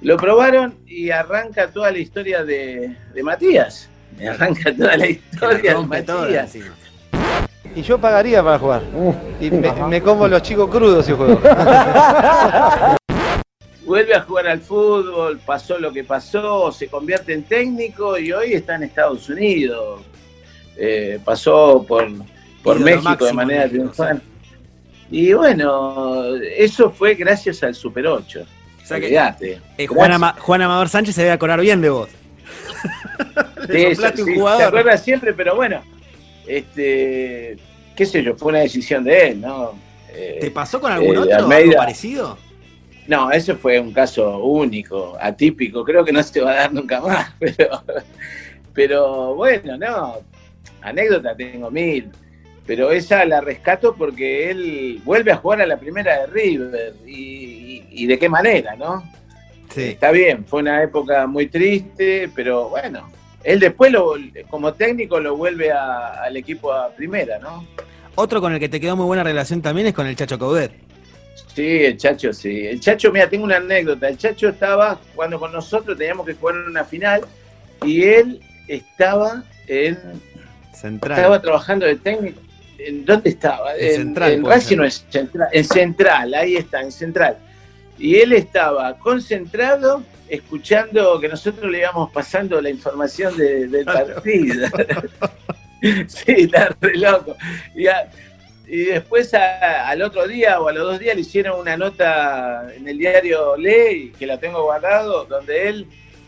lo 0.00 0.16
probaron 0.16 0.76
y 0.86 1.10
arranca 1.10 1.68
toda 1.70 1.90
la 1.90 1.98
historia 1.98 2.44
de, 2.44 2.94
Matías. 3.22 3.88
Arranca 4.28 4.74
toda 4.74 4.96
la 4.96 5.08
historia 5.08 5.78
de 5.78 5.86
Matías. 5.86 6.56
Y 7.74 7.82
yo 7.82 7.98
pagaría 7.98 8.42
para 8.42 8.58
jugar. 8.58 8.82
y 9.40 9.50
me, 9.50 10.02
como 10.02 10.26
los 10.28 10.42
chicos 10.42 10.70
crudos 10.70 11.06
si 11.06 11.12
juego. 11.12 11.40
Vuelve 13.84 14.14
a 14.14 14.20
jugar 14.20 14.48
al 14.48 14.60
fútbol, 14.60 15.40
pasó 15.44 15.78
lo 15.78 15.90
que 15.92 16.04
pasó, 16.04 16.70
se 16.70 16.88
convierte 16.88 17.32
en 17.32 17.44
técnico 17.44 18.18
y 18.18 18.32
hoy 18.32 18.52
está 18.52 18.74
en 18.74 18.82
Estados 18.82 19.28
Unidos. 19.30 20.02
Eh, 20.76 21.18
pasó 21.24 21.84
por, 21.88 22.06
por 22.62 22.78
México 22.80 23.24
de 23.24 23.32
manera 23.32 23.66
triunfal. 23.68 24.20
Y 25.10 25.32
bueno, 25.32 26.36
eso 26.36 26.90
fue 26.90 27.14
gracias 27.14 27.62
al 27.62 27.74
Super 27.74 28.06
8. 28.06 28.44
O 28.90 28.94
eh, 28.94 29.86
Juan, 29.86 30.62
Amador 30.62 30.88
Sánchez 30.88 31.14
se 31.14 31.22
debe 31.22 31.32
acordar 31.32 31.60
bien 31.60 31.80
de 31.80 31.90
vos. 31.90 32.08
sí, 33.70 34.22
un 34.22 34.34
jugador. 34.34 34.60
Se 34.60 34.66
acuerda 34.66 34.96
siempre, 34.96 35.34
pero 35.34 35.56
bueno, 35.56 35.82
este, 36.46 37.56
qué 37.94 38.06
sé 38.06 38.22
yo, 38.22 38.36
fue 38.36 38.50
una 38.50 38.60
decisión 38.60 39.04
de 39.04 39.28
él, 39.28 39.40
¿no? 39.40 39.72
¿Te 40.08 40.46
eh, 40.46 40.50
pasó 40.50 40.80
con 40.80 40.90
algún 40.90 41.14
eh, 41.14 41.18
otro 41.18 41.48
algo 41.48 41.72
parecido? 41.72 42.38
No, 43.06 43.30
ese 43.30 43.54
fue 43.54 43.78
un 43.80 43.92
caso 43.92 44.38
único, 44.38 45.16
atípico, 45.20 45.84
creo 45.84 46.04
que 46.04 46.12
no 46.12 46.22
se 46.22 46.40
va 46.40 46.52
a 46.52 46.54
dar 46.54 46.72
nunca 46.72 47.00
más, 47.00 47.32
pero, 47.38 47.82
pero 48.74 49.34
bueno, 49.34 49.76
no, 49.76 50.16
anécdota 50.82 51.34
tengo 51.34 51.70
mil, 51.70 52.10
pero 52.68 52.92
esa 52.92 53.24
la 53.24 53.40
rescato 53.40 53.94
porque 53.96 54.50
él 54.50 55.00
vuelve 55.02 55.32
a 55.32 55.36
jugar 55.36 55.62
a 55.62 55.66
la 55.66 55.78
primera 55.78 56.20
de 56.20 56.26
River 56.26 56.94
y, 57.06 58.06
de 58.06 58.18
qué 58.18 58.28
manera, 58.28 58.76
¿no? 58.76 59.10
Sí. 59.70 59.84
Está 59.84 60.10
bien, 60.10 60.44
fue 60.44 60.60
una 60.60 60.82
época 60.82 61.26
muy 61.26 61.46
triste, 61.46 62.30
pero 62.34 62.68
bueno, 62.68 63.10
él 63.42 63.58
después 63.58 63.90
lo, 63.90 64.12
como 64.50 64.74
técnico 64.74 65.18
lo 65.18 65.34
vuelve 65.34 65.72
al 65.72 66.36
equipo 66.36 66.70
a 66.70 66.90
primera, 66.90 67.38
¿no? 67.38 67.66
Otro 68.16 68.42
con 68.42 68.52
el 68.52 68.60
que 68.60 68.68
te 68.68 68.80
quedó 68.80 68.96
muy 68.96 69.06
buena 69.06 69.24
relación 69.24 69.62
también 69.62 69.86
es 69.86 69.94
con 69.94 70.06
el 70.06 70.14
Chacho 70.14 70.38
Caudet. 70.38 70.72
Sí, 71.54 71.84
el 71.86 71.96
Chacho, 71.96 72.34
sí. 72.34 72.66
El 72.66 72.80
Chacho, 72.80 73.10
mira, 73.10 73.30
tengo 73.30 73.44
una 73.44 73.56
anécdota. 73.56 74.08
El 74.08 74.18
Chacho 74.18 74.50
estaba 74.50 75.00
jugando 75.14 75.40
con 75.40 75.52
nosotros, 75.52 75.96
teníamos 75.96 76.26
que 76.26 76.34
jugar 76.34 76.56
en 76.56 76.64
una 76.64 76.84
final 76.84 77.22
y 77.82 78.02
él 78.02 78.40
estaba 78.66 79.42
en. 79.66 79.98
Central. 80.74 81.18
Estaba 81.18 81.40
trabajando 81.40 81.86
de 81.86 81.96
técnico. 81.96 82.40
¿En 82.78 83.04
dónde 83.04 83.30
estaba? 83.30 83.76
En, 83.76 83.94
Central. 83.96 84.32
En 84.32 84.42
no 84.42 84.52
es 84.84 85.04
Central. 85.10 85.48
En 85.52 85.64
Central, 85.64 86.34
ahí 86.34 86.56
está, 86.56 86.80
en 86.80 86.92
Central. 86.92 87.36
Y 87.98 88.16
él 88.16 88.32
estaba 88.32 88.96
concentrado 88.98 90.04
escuchando 90.28 91.18
que 91.20 91.28
nosotros 91.28 91.70
le 91.70 91.78
íbamos 91.78 92.10
pasando 92.12 92.60
la 92.60 92.70
información 92.70 93.36
del 93.36 93.84
partido. 93.84 94.68
sí, 96.06 96.24
está 96.26 96.76
re 96.80 96.96
loco. 96.96 97.36
Y, 97.74 97.86
después 98.84 99.32
al 99.32 100.02
otro 100.02 100.28
día 100.28 100.60
o 100.60 100.68
a 100.68 100.72
los 100.72 100.84
dos 100.84 100.98
días 100.98 101.14
le 101.14 101.22
hicieron 101.22 101.58
una 101.58 101.76
nota 101.76 102.68
en 102.76 102.86
el 102.86 102.98
diario 102.98 103.56
Ley, 103.56 104.12
que 104.16 104.26
la 104.26 104.38
tengo 104.38 104.62
guardado, 104.62 105.24
donde 105.24 105.68
él 105.68 105.86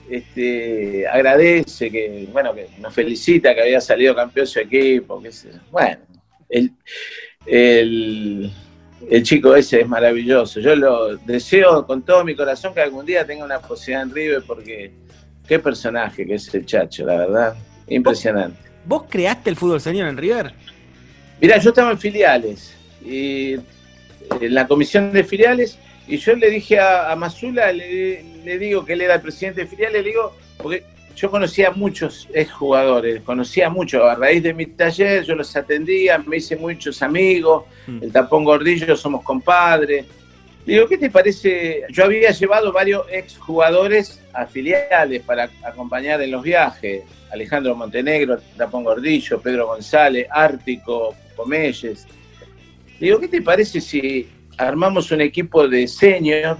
este, 0.08 1.06
agradece, 1.06 1.90
que 1.90 2.26
bueno, 2.32 2.54
que 2.54 2.66
nos 2.78 2.94
felicita 2.94 3.54
que 3.54 3.60
había 3.60 3.80
salido 3.80 4.14
campeón 4.16 4.46
su 4.46 4.58
equipo, 4.58 5.22
que 5.22 5.30
bueno, 5.70 5.98
el, 6.50 6.72
el 7.46 8.52
el 9.08 9.22
chico 9.22 9.54
ese 9.54 9.80
es 9.80 9.88
maravilloso. 9.88 10.60
Yo 10.60 10.76
lo 10.76 11.16
deseo 11.16 11.86
con 11.86 12.02
todo 12.02 12.24
mi 12.24 12.34
corazón 12.34 12.74
que 12.74 12.80
algún 12.80 13.06
día 13.06 13.26
tenga 13.26 13.44
una 13.44 13.60
posibilidad 13.60 14.02
en 14.02 14.14
River 14.14 14.42
porque 14.46 14.92
qué 15.46 15.58
personaje 15.58 16.26
que 16.26 16.34
es 16.34 16.54
el 16.54 16.66
Chacho, 16.66 17.04
la 17.06 17.16
verdad. 17.16 17.54
Impresionante. 17.88 18.58
¿Vos, 18.84 19.04
creaste 19.08 19.50
el 19.50 19.56
fútbol 19.56 19.80
señor 19.80 20.08
en 20.08 20.16
River? 20.16 20.54
Mira, 21.40 21.58
yo 21.58 21.70
estaba 21.70 21.90
en 21.90 21.98
filiales 21.98 22.74
y 23.04 23.54
en 23.54 24.54
la 24.54 24.66
comisión 24.68 25.12
de 25.12 25.24
filiales 25.24 25.78
y 26.06 26.18
yo 26.18 26.34
le 26.34 26.50
dije 26.50 26.78
a, 26.78 27.10
a 27.10 27.16
Mazula, 27.16 27.72
le, 27.72 28.22
le, 28.44 28.58
digo 28.58 28.84
que 28.84 28.92
él 28.92 29.00
era 29.00 29.14
el 29.14 29.20
presidente 29.20 29.62
de 29.62 29.66
filiales, 29.66 30.02
le 30.02 30.08
digo, 30.08 30.36
porque 30.58 30.84
yo 31.16 31.30
conocía 31.30 31.68
a 31.68 31.72
muchos 31.72 32.28
exjugadores, 32.32 33.22
conocía 33.22 33.68
mucho, 33.68 34.04
a 34.04 34.14
raíz 34.14 34.42
de 34.42 34.54
mi 34.54 34.66
taller 34.66 35.24
yo 35.24 35.34
los 35.34 35.54
atendía, 35.54 36.18
me 36.18 36.38
hice 36.38 36.56
muchos 36.56 37.02
amigos, 37.02 37.64
mm. 37.86 38.02
el 38.02 38.12
tapón 38.12 38.44
gordillo 38.44 38.96
somos 38.96 39.22
compadres. 39.22 40.06
Digo, 40.64 40.86
¿qué 40.86 40.98
te 40.98 41.10
parece? 41.10 41.82
Yo 41.90 42.04
había 42.04 42.30
llevado 42.30 42.72
varios 42.72 43.06
exjugadores 43.10 44.20
a 44.32 44.46
filiales 44.46 45.22
para 45.22 45.50
acompañar 45.62 46.20
en 46.22 46.30
los 46.30 46.42
viajes. 46.42 47.02
Alejandro 47.32 47.74
Montenegro, 47.74 48.38
Tapón 48.56 48.84
Gordillo, 48.84 49.40
Pedro 49.40 49.68
González, 49.68 50.26
Ártico, 50.30 51.14
Comelles. 51.36 52.06
Digo, 52.98 53.18
¿qué 53.18 53.28
te 53.28 53.40
parece 53.40 53.80
si 53.80 54.28
armamos 54.58 55.10
un 55.10 55.20
equipo 55.20 55.66
de 55.66 55.86
senior 55.86 56.58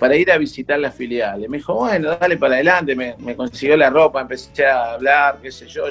para 0.00 0.16
ir 0.16 0.32
a 0.32 0.38
visitar 0.38 0.78
las 0.80 0.94
filiales. 0.94 1.48
Me 1.50 1.58
dijo, 1.58 1.74
bueno, 1.74 2.16
dale 2.18 2.38
para 2.38 2.54
adelante, 2.54 2.96
me, 2.96 3.36
consiguió 3.36 3.76
la 3.76 3.90
ropa, 3.90 4.22
empecé 4.22 4.64
a 4.64 4.94
hablar, 4.94 5.38
qué 5.42 5.52
sé 5.52 5.66
yo. 5.66 5.84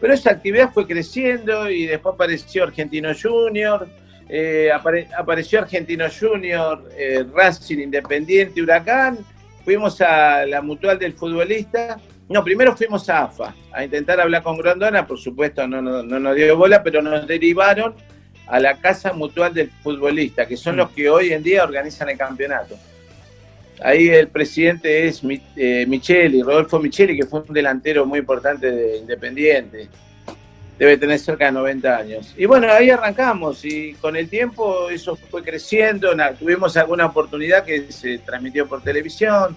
Pero 0.00 0.12
esa 0.12 0.32
actividad 0.32 0.72
fue 0.72 0.84
creciendo 0.84 1.70
y 1.70 1.86
después 1.86 2.16
apareció 2.16 2.64
Argentino 2.64 3.10
Junior, 3.14 3.86
eh, 4.28 4.70
apareció 5.16 5.60
Argentino 5.60 6.06
Junior, 6.10 6.90
eh, 6.98 7.24
Racing 7.32 7.78
Independiente, 7.78 8.60
Huracán, 8.60 9.18
fuimos 9.64 10.00
a 10.00 10.44
la 10.44 10.60
mutual 10.60 10.98
del 10.98 11.12
futbolista. 11.12 12.00
No, 12.28 12.42
primero 12.42 12.76
fuimos 12.76 13.08
a 13.08 13.24
AFA 13.24 13.54
a 13.72 13.84
intentar 13.84 14.20
hablar 14.20 14.42
con 14.42 14.56
Grondona, 14.56 15.06
por 15.06 15.18
supuesto 15.18 15.68
no, 15.68 15.80
no, 15.80 16.02
no 16.02 16.18
nos 16.18 16.34
dio 16.34 16.56
bola, 16.56 16.82
pero 16.82 17.00
nos 17.00 17.28
derivaron 17.28 17.94
a 18.48 18.58
la 18.58 18.76
Casa 18.78 19.12
Mutual 19.12 19.54
del 19.54 19.70
Futbolista, 19.70 20.46
que 20.46 20.56
son 20.56 20.74
mm. 20.74 20.78
los 20.78 20.90
que 20.90 21.08
hoy 21.08 21.32
en 21.32 21.44
día 21.44 21.62
organizan 21.62 22.08
el 22.08 22.18
campeonato. 22.18 22.76
Ahí 23.82 24.08
el 24.08 24.28
presidente 24.28 25.06
es 25.06 25.22
eh, 25.56 25.86
Micheli, 25.88 26.42
Rodolfo 26.42 26.78
Micheli, 26.78 27.16
que 27.16 27.26
fue 27.26 27.40
un 27.40 27.54
delantero 27.54 28.04
muy 28.04 28.18
importante 28.18 28.70
de 28.70 28.98
Independiente. 28.98 29.88
Debe 30.78 30.96
tener 30.96 31.18
cerca 31.18 31.46
de 31.46 31.52
90 31.52 31.96
años. 31.96 32.34
Y 32.36 32.46
bueno, 32.46 32.70
ahí 32.70 32.90
arrancamos 32.90 33.64
y 33.64 33.94
con 33.94 34.16
el 34.16 34.28
tiempo 34.28 34.90
eso 34.90 35.16
fue 35.16 35.42
creciendo. 35.42 36.14
Tuvimos 36.38 36.76
alguna 36.76 37.06
oportunidad 37.06 37.64
que 37.64 37.90
se 37.92 38.18
transmitió 38.18 38.66
por 38.66 38.82
televisión. 38.82 39.56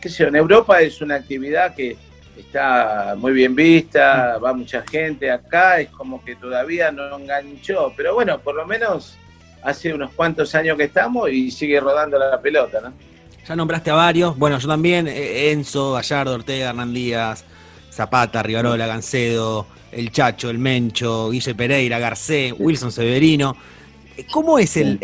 ¿Qué 0.00 0.08
sé 0.08 0.24
en 0.24 0.36
Europa 0.36 0.80
es 0.80 1.00
una 1.00 1.16
actividad 1.16 1.74
que 1.74 1.96
está 2.36 3.14
muy 3.16 3.32
bien 3.32 3.54
vista, 3.54 4.38
va 4.38 4.52
mucha 4.52 4.82
gente 4.82 5.30
acá, 5.30 5.80
es 5.80 5.88
como 5.90 6.24
que 6.24 6.36
todavía 6.36 6.90
no 6.90 7.16
enganchó. 7.16 7.92
Pero 7.96 8.14
bueno, 8.14 8.40
por 8.40 8.54
lo 8.54 8.66
menos 8.66 9.16
hace 9.62 9.92
unos 9.92 10.12
cuantos 10.12 10.54
años 10.54 10.76
que 10.76 10.84
estamos 10.84 11.30
y 11.30 11.50
sigue 11.50 11.78
rodando 11.78 12.18
la 12.18 12.40
pelota, 12.40 12.80
¿no? 12.80 13.11
Ya 13.46 13.56
nombraste 13.56 13.90
a 13.90 13.94
varios. 13.94 14.38
Bueno, 14.38 14.58
yo 14.58 14.68
también. 14.68 15.08
Eh, 15.08 15.50
Enzo, 15.50 15.92
Gallardo, 15.92 16.34
Ortega, 16.34 16.70
Hernán 16.70 16.94
Díaz, 16.94 17.44
Zapata, 17.90 18.42
Rivarola, 18.42 18.86
Gancedo, 18.86 19.66
El 19.90 20.10
Chacho, 20.12 20.50
El 20.50 20.58
Mencho, 20.58 21.30
Guille 21.30 21.54
Pereira, 21.54 21.98
Garcé, 21.98 22.52
Wilson 22.52 22.92
Severino. 22.92 23.56
¿Cómo 24.30 24.58
es 24.58 24.76
el, 24.76 24.98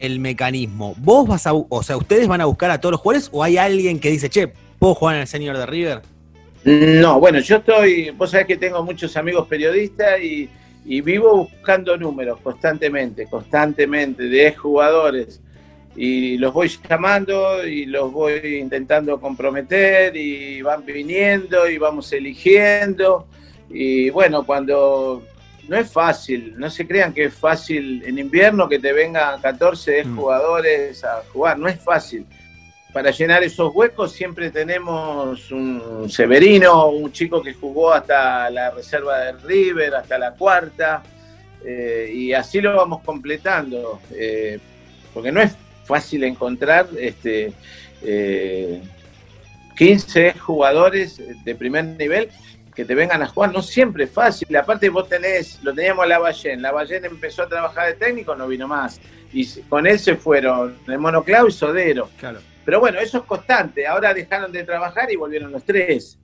el 0.00 0.18
mecanismo? 0.18 0.94
¿Vos 0.98 1.28
vas 1.28 1.46
a, 1.46 1.52
o 1.54 1.82
sea, 1.82 1.96
ustedes 1.96 2.26
van 2.26 2.40
a 2.40 2.46
buscar 2.46 2.70
a 2.70 2.80
todos 2.80 2.92
los 2.92 3.00
jugadores 3.00 3.28
o 3.32 3.44
hay 3.44 3.56
alguien 3.56 4.00
que 4.00 4.10
dice, 4.10 4.28
che, 4.28 4.52
¿puedo 4.78 4.94
jugar 4.94 5.16
en 5.16 5.22
el 5.22 5.26
senior 5.26 5.56
de 5.56 5.66
River? 5.66 6.02
No, 6.64 7.20
bueno, 7.20 7.40
yo 7.40 7.56
estoy, 7.56 8.10
vos 8.10 8.30
sabés 8.30 8.46
que 8.46 8.56
tengo 8.56 8.82
muchos 8.82 9.16
amigos 9.16 9.46
periodistas 9.46 10.20
y, 10.20 10.48
y 10.84 11.00
vivo 11.00 11.48
buscando 11.50 11.96
números 11.96 12.38
constantemente, 12.42 13.26
constantemente, 13.26 14.24
de 14.24 14.52
jugadores. 14.52 15.40
Y 15.96 16.38
los 16.38 16.52
voy 16.52 16.70
llamando 16.88 17.66
y 17.66 17.84
los 17.86 18.12
voy 18.12 18.58
intentando 18.60 19.20
comprometer 19.20 20.16
y 20.16 20.62
van 20.62 20.84
viniendo 20.84 21.68
y 21.68 21.78
vamos 21.78 22.12
eligiendo. 22.12 23.26
Y 23.68 24.10
bueno, 24.10 24.44
cuando 24.44 25.22
no 25.68 25.76
es 25.76 25.92
fácil, 25.92 26.54
no 26.58 26.68
se 26.68 26.86
crean 26.86 27.12
que 27.12 27.26
es 27.26 27.34
fácil 27.34 28.02
en 28.04 28.18
invierno 28.18 28.68
que 28.68 28.78
te 28.78 28.92
vengan 28.92 29.40
14 29.40 30.04
mm. 30.04 30.16
jugadores 30.16 31.04
a 31.04 31.22
jugar, 31.32 31.58
no 31.58 31.68
es 31.68 31.80
fácil. 31.80 32.26
Para 32.92 33.12
llenar 33.12 33.44
esos 33.44 33.72
huecos 33.72 34.10
siempre 34.10 34.50
tenemos 34.50 35.52
un 35.52 36.10
Severino, 36.10 36.88
un 36.88 37.12
chico 37.12 37.40
que 37.40 37.54
jugó 37.54 37.92
hasta 37.92 38.50
la 38.50 38.72
reserva 38.72 39.20
de 39.20 39.32
River, 39.32 39.94
hasta 39.94 40.18
la 40.18 40.32
cuarta, 40.32 41.04
eh, 41.64 42.10
y 42.12 42.32
así 42.32 42.60
lo 42.60 42.74
vamos 42.74 43.02
completando, 43.04 44.00
eh, 44.12 44.58
porque 45.14 45.30
no 45.30 45.40
es 45.40 45.54
fácil 45.90 46.24
encontrar 46.24 46.88
este, 46.98 47.52
15 49.76 50.26
eh, 50.28 50.34
jugadores 50.38 51.20
de 51.44 51.54
primer 51.54 51.84
nivel 51.84 52.30
que 52.74 52.84
te 52.84 52.94
vengan 52.94 53.20
a 53.22 53.26
jugar, 53.26 53.52
no 53.52 53.62
siempre 53.62 54.04
es 54.04 54.10
fácil. 54.10 54.56
Aparte 54.56 54.88
vos 54.88 55.08
tenés, 55.08 55.62
lo 55.62 55.74
teníamos 55.74 56.04
a 56.04 56.08
Lavallén, 56.08 56.62
Lavallén 56.62 57.04
empezó 57.04 57.42
a 57.42 57.48
trabajar 57.48 57.88
de 57.88 57.94
técnico, 57.94 58.34
no 58.36 58.46
vino 58.46 58.68
más. 58.68 59.00
Y 59.32 59.46
con 59.62 59.86
él 59.86 59.98
se 59.98 60.16
fueron 60.16 60.78
el 60.86 60.98
Monoclau 60.98 61.48
y 61.48 61.52
Sodero. 61.52 62.08
Claro. 62.18 62.40
Pero 62.64 62.80
bueno, 62.80 63.00
eso 63.00 63.18
es 63.18 63.24
constante. 63.24 63.86
Ahora 63.86 64.14
dejaron 64.14 64.52
de 64.52 64.64
trabajar 64.64 65.10
y 65.10 65.16
volvieron 65.16 65.50
los 65.50 65.64
tres. 65.64 66.18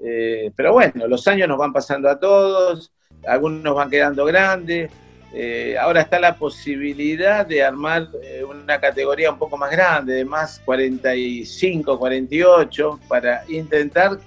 Eh, 0.00 0.50
pero 0.56 0.72
bueno, 0.72 1.06
los 1.06 1.26
años 1.28 1.48
nos 1.48 1.58
van 1.58 1.72
pasando 1.72 2.08
a 2.08 2.18
todos, 2.18 2.92
algunos 3.26 3.74
van 3.74 3.90
quedando 3.90 4.24
grandes. 4.24 4.90
Eh, 5.34 5.76
ahora 5.78 6.02
está 6.02 6.20
la 6.20 6.36
posibilidad 6.36 7.44
de 7.44 7.62
armar 7.62 8.08
eh, 8.22 8.44
una 8.44 8.80
categoría 8.80 9.32
un 9.32 9.38
poco 9.38 9.56
más 9.56 9.70
grande, 9.70 10.14
de 10.14 10.24
más 10.24 10.60
45, 10.64 11.98
48, 11.98 13.00
para 13.08 13.44
intentar 13.48 14.18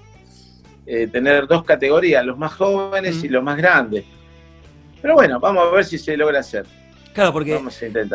tener 1.11 1.47
dos 1.47 1.65
categorías, 1.65 2.25
los 2.25 2.37
más 2.37 2.53
jóvenes 2.53 3.21
y 3.21 3.27
los 3.27 3.43
más 3.43 3.57
grandes. 3.57 4.05
Pero 5.01 5.15
bueno, 5.15 5.37
vamos 5.37 5.67
a 5.67 5.75
ver 5.75 5.83
si 5.83 5.97
se 5.97 6.15
logra 6.15 6.39
hacer. 6.39 6.65
Claro, 7.17 7.33
porque 7.33 7.59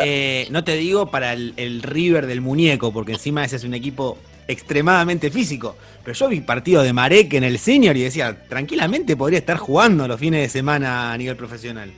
eh, 0.00 0.46
no 0.50 0.62
te 0.62 0.76
digo 0.76 1.10
para 1.10 1.32
el, 1.32 1.82
River 1.82 2.26
del 2.26 2.40
muñeco, 2.40 2.92
porque 2.92 3.10
encima 3.10 3.44
ese 3.44 3.56
es 3.56 3.64
un 3.64 3.74
equipo 3.74 4.16
extremadamente 4.46 5.28
físico. 5.28 5.76
Pero 6.04 6.16
yo 6.16 6.28
vi 6.28 6.40
partido 6.40 6.84
de 6.84 6.92
Marek 6.92 7.34
en 7.34 7.42
el 7.42 7.58
senior 7.58 7.96
y 7.96 8.02
decía, 8.02 8.46
tranquilamente 8.48 9.16
podría 9.16 9.40
estar 9.40 9.56
jugando 9.56 10.06
los 10.06 10.20
fines 10.20 10.42
de 10.42 10.48
semana 10.48 11.12
a 11.12 11.18
nivel 11.18 11.34
profesional. 11.34 11.90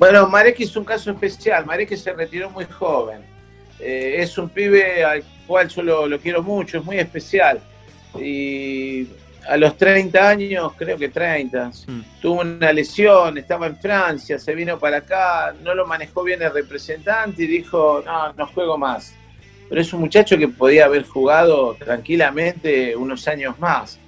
Bueno, 0.00 0.26
Marek 0.28 0.58
es 0.60 0.74
un 0.76 0.84
caso 0.86 1.10
especial. 1.10 1.66
Marek 1.66 1.94
se 1.94 2.14
retiró 2.14 2.48
muy 2.48 2.64
joven. 2.64 3.20
Eh, 3.78 4.14
es 4.20 4.38
un 4.38 4.48
pibe 4.48 5.04
al 5.04 5.22
cual 5.46 5.68
yo 5.68 5.82
lo, 6.08 6.18
quiero 6.18 6.42
mucho, 6.42 6.78
es 6.78 6.84
muy 6.86 6.96
especial. 6.96 7.60
Y 8.18 9.06
a 9.46 9.58
los 9.58 9.76
30 9.76 10.26
años, 10.26 10.72
creo 10.78 10.96
que 10.96 11.10
30, 11.10 11.70
mm. 11.86 12.00
tuvo 12.22 12.40
una 12.40 12.72
lesión, 12.72 13.36
estaba 13.36 13.66
en 13.66 13.76
Francia, 13.76 14.38
se 14.38 14.54
vino 14.54 14.78
para 14.78 14.96
acá, 14.96 15.54
no 15.62 15.74
lo 15.74 15.86
manejó 15.86 16.22
bien 16.22 16.40
el 16.40 16.54
representante 16.54 17.42
y 17.42 17.46
dijo, 17.46 18.02
no, 18.02 18.32
no 18.32 18.46
juego 18.46 18.78
más. 18.78 19.14
Pero 19.68 19.82
es 19.82 19.92
un 19.92 20.00
muchacho 20.00 20.38
que 20.38 20.48
podía 20.48 20.86
haber 20.86 21.04
jugado 21.04 21.74
tranquilamente 21.74 22.96
unos 22.96 23.28
años 23.28 23.58
más. 23.58 23.98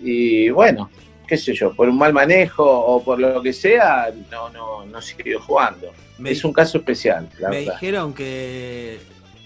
Y 0.00 0.50
bueno, 0.50 0.90
qué 1.26 1.36
sé 1.36 1.54
yo, 1.54 1.74
por 1.74 1.88
un 1.88 1.98
mal 1.98 2.12
manejo 2.12 2.64
o 2.64 3.02
por 3.02 3.18
lo 3.18 3.42
que 3.42 3.52
sea, 3.52 4.12
no, 4.30 4.48
no, 4.50 4.86
no 4.86 5.02
siguió 5.02 5.40
jugando. 5.40 5.92
es 6.24 6.44
un 6.44 6.52
caso 6.52 6.78
especial. 6.78 7.28
me 7.50 7.60
dijeron 7.60 8.14
que 8.14 8.98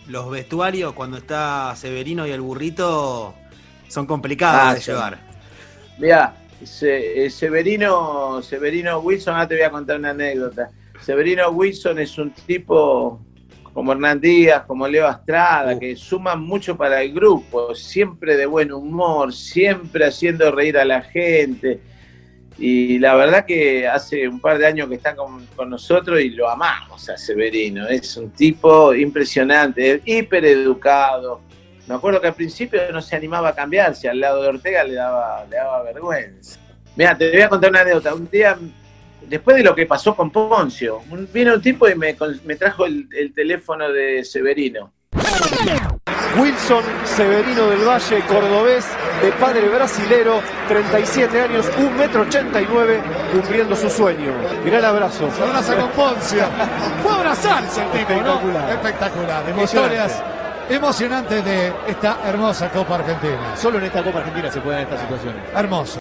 los 0.09 0.31
vestuarios, 0.31 0.93
cuando 0.93 1.19
está 1.19 1.75
Severino 1.77 2.27
y 2.27 2.33
el 2.33 2.41
burrito, 2.41 3.35
son 3.89 4.07
complicadas 4.07 4.63
ah, 4.65 4.75
de 4.75 4.81
llevar. 4.81 5.19
Mira, 5.99 6.35
eh, 6.83 7.31
Severino, 7.31 8.43
Severino 8.43 8.99
Wilson, 8.99 9.35
ahora 9.35 9.49
te 9.49 9.55
voy 9.55 9.65
a 9.65 9.71
contar 9.71 9.99
una 9.99 10.11
anécdota. 10.11 10.71
Severino 11.01 11.49
Wilson 11.51 11.99
es 11.99 12.19
un 12.19 12.31
tipo 12.33 13.21
como 13.81 13.93
Hernán 13.93 14.21
Díaz, 14.21 14.65
como 14.67 14.87
Leo 14.87 15.07
Astrada, 15.07 15.79
que 15.79 15.97
suman 15.97 16.43
mucho 16.43 16.77
para 16.77 17.01
el 17.01 17.15
grupo, 17.15 17.75
siempre 17.75 18.37
de 18.37 18.45
buen 18.45 18.71
humor, 18.71 19.33
siempre 19.33 20.05
haciendo 20.05 20.53
reír 20.53 20.77
a 20.77 20.85
la 20.85 21.01
gente. 21.01 21.81
Y 22.59 22.99
la 22.99 23.15
verdad 23.15 23.47
que 23.47 23.89
hace 23.89 24.29
un 24.29 24.39
par 24.39 24.59
de 24.59 24.67
años 24.67 24.87
que 24.87 24.97
está 24.97 25.17
con, 25.17 25.49
nosotros 25.67 26.21
y 26.21 26.29
lo 26.29 26.51
amamos 26.51 27.09
a 27.09 27.17
Severino. 27.17 27.89
Es 27.89 28.19
un 28.19 28.29
tipo 28.33 28.93
impresionante, 28.95 30.03
hiper 30.05 30.45
educado, 30.45 31.41
me 31.87 31.95
acuerdo 31.95 32.21
que 32.21 32.27
al 32.27 32.35
principio 32.35 32.83
no 32.93 33.01
se 33.01 33.17
animaba 33.17 33.49
a 33.49 33.55
cambiarse, 33.55 34.11
al 34.11 34.21
lado 34.21 34.43
de 34.43 34.49
Ortega 34.49 34.85
le 34.85 34.93
daba, 34.93 35.47
le 35.49 35.57
daba 35.57 35.85
vergüenza. 35.85 36.61
Mira, 36.97 37.17
te 37.17 37.31
voy 37.31 37.41
a 37.41 37.49
contar 37.49 37.71
una 37.71 37.81
anécdota. 37.81 38.15
Un 38.15 38.29
día, 38.29 38.59
después 39.31 39.57
de 39.57 39.63
lo 39.63 39.75
que 39.75 39.87
pasó 39.87 40.15
con 40.15 40.31
Poncio, 40.31 41.01
vino 41.33 41.55
un 41.55 41.63
tipo 41.63 41.89
y 41.89 41.95
me, 41.95 42.15
trajo 42.15 42.85
el, 42.85 43.33
teléfono 43.33 43.91
de 43.91 44.25
Severino. 44.25 44.93
Wilson 46.37 46.85
Severino 47.05 47.69
del 47.69 47.81
Valle, 47.87 48.21
cordobés, 48.27 48.87
de 49.23 49.33
padre 49.33 49.69
brasilero, 49.69 50.41
37 50.69 51.41
años, 51.41 51.67
1,89 51.67 51.91
metro 51.97 52.23
89, 52.23 53.03
cumpliendo 53.33 53.77
su 53.77 53.89
sueño. 53.89 54.33
Mirá 54.65 54.79
el 54.79 54.85
abrazo. 54.85 55.31
Se 55.37 55.43
abraza 55.43 55.77
con 55.77 55.91
Poncio. 55.91 56.45
Fue 57.03 57.13
abrazarse 57.13 57.83
el 57.83 57.91
tipo, 57.91 58.13
Espectacular. 58.13 58.71
Espectacular. 58.71 59.45
Historias 59.63 60.23
emocionante 60.69 61.43
de 61.43 61.73
esta 61.89 62.19
hermosa 62.25 62.71
Copa 62.71 62.97
Argentina. 62.97 63.57
Solo 63.57 63.79
en 63.79 63.85
esta 63.85 64.05
Copa 64.05 64.21
Argentina 64.21 64.51
se 64.53 64.61
pueden 64.61 64.83
estas 64.83 65.01
situaciones. 65.01 65.43
Hermoso 65.55 66.01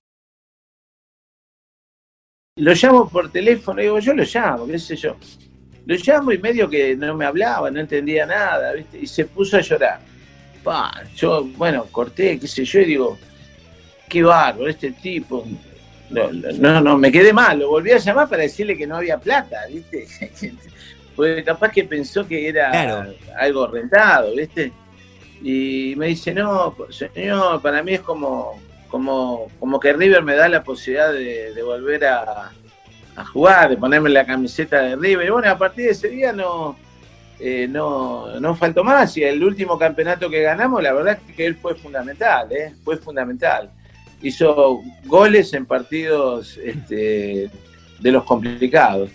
Lo 2.57 2.73
llamo 2.73 3.07
por 3.07 3.31
teléfono, 3.31 3.81
digo, 3.81 3.99
yo 3.99 4.13
lo 4.13 4.23
llamo, 4.23 4.67
qué 4.67 4.77
sé 4.77 4.97
yo. 4.97 5.15
Lo 5.85 5.95
llamo 5.95 6.33
y 6.33 6.37
medio 6.37 6.69
que 6.69 6.97
no 6.97 7.15
me 7.15 7.25
hablaba, 7.25 7.71
no 7.71 7.79
entendía 7.79 8.25
nada, 8.25 8.73
¿viste? 8.73 8.99
Y 8.99 9.07
se 9.07 9.25
puso 9.25 9.55
a 9.55 9.61
llorar. 9.61 10.01
Pa, 10.61 10.91
yo, 11.15 11.45
bueno, 11.55 11.85
corté, 11.85 12.37
qué 12.37 12.47
sé 12.47 12.65
yo, 12.65 12.81
y 12.81 12.85
digo, 12.85 13.17
qué 14.09 14.21
bárbaro, 14.21 14.67
este 14.67 14.91
tipo. 14.91 15.47
No, 16.09 16.29
no, 16.29 16.81
no, 16.81 16.97
me 16.97 17.09
quedé 17.09 17.31
mal, 17.31 17.59
lo 17.59 17.69
volví 17.69 17.91
a 17.91 17.97
llamar 17.99 18.27
para 18.27 18.43
decirle 18.43 18.75
que 18.75 18.85
no 18.85 18.97
había 18.97 19.17
plata, 19.17 19.61
¿viste? 19.69 20.05
Porque 21.15 21.45
capaz 21.45 21.71
que 21.71 21.85
pensó 21.85 22.27
que 22.27 22.49
era 22.49 23.07
algo 23.39 23.67
rentado, 23.67 24.35
¿viste? 24.35 24.73
Y 25.41 25.93
me 25.95 26.07
dice, 26.07 26.33
no, 26.33 26.75
señor, 26.89 27.61
para 27.61 27.81
mí 27.81 27.93
es 27.93 28.01
como, 28.01 28.59
como, 28.91 29.47
como 29.57 29.79
que 29.79 29.93
River 29.93 30.21
me 30.21 30.35
da 30.35 30.49
la 30.49 30.63
posibilidad 30.63 31.13
de, 31.13 31.63
volver 31.63 32.05
a, 32.05 32.51
jugar, 33.31 33.69
de 33.69 33.77
ponerme 33.77 34.09
la 34.09 34.25
camiseta 34.25 34.81
de 34.81 34.95
River. 34.97 35.25
Y 35.25 35.29
bueno, 35.29 35.49
a 35.49 35.57
partir 35.57 35.85
de 35.85 35.91
ese 35.91 36.09
día 36.09 36.33
no, 36.33 36.75
eh, 37.39 37.67
no, 37.69 38.39
no 38.39 38.55
faltó 38.55 38.83
más. 38.83 39.15
Y 39.15 39.23
el 39.23 39.41
último 39.43 39.79
campeonato 39.79 40.29
que 40.29 40.41
ganamos, 40.41 40.83
la 40.83 40.91
verdad 40.91 41.19
es 41.25 41.35
que 41.35 41.45
él 41.45 41.55
fue 41.55 41.73
fundamental, 41.75 42.51
¿eh? 42.51 42.73
fue 42.83 42.97
fundamental. 42.97 43.71
Hizo 44.21 44.81
goles 45.05 45.53
en 45.53 45.65
partidos 45.65 46.57
este, 46.57 47.49
de 47.99 48.11
los 48.11 48.25
complicados. 48.25 49.09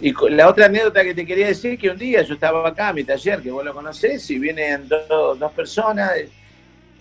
Y 0.00 0.12
la 0.30 0.48
otra 0.48 0.66
anécdota 0.66 1.02
que 1.02 1.14
te 1.14 1.24
quería 1.24 1.46
decir 1.46 1.78
que 1.78 1.88
un 1.88 1.96
día 1.96 2.20
yo 2.22 2.34
estaba 2.34 2.68
acá, 2.68 2.90
en 2.90 2.96
mi 2.96 3.04
taller, 3.04 3.40
que 3.40 3.50
vos 3.50 3.64
lo 3.64 3.72
conocés, 3.72 4.28
y 4.30 4.38
vienen 4.38 4.86
dos, 4.86 5.38
dos 5.38 5.52
personas, 5.52 6.12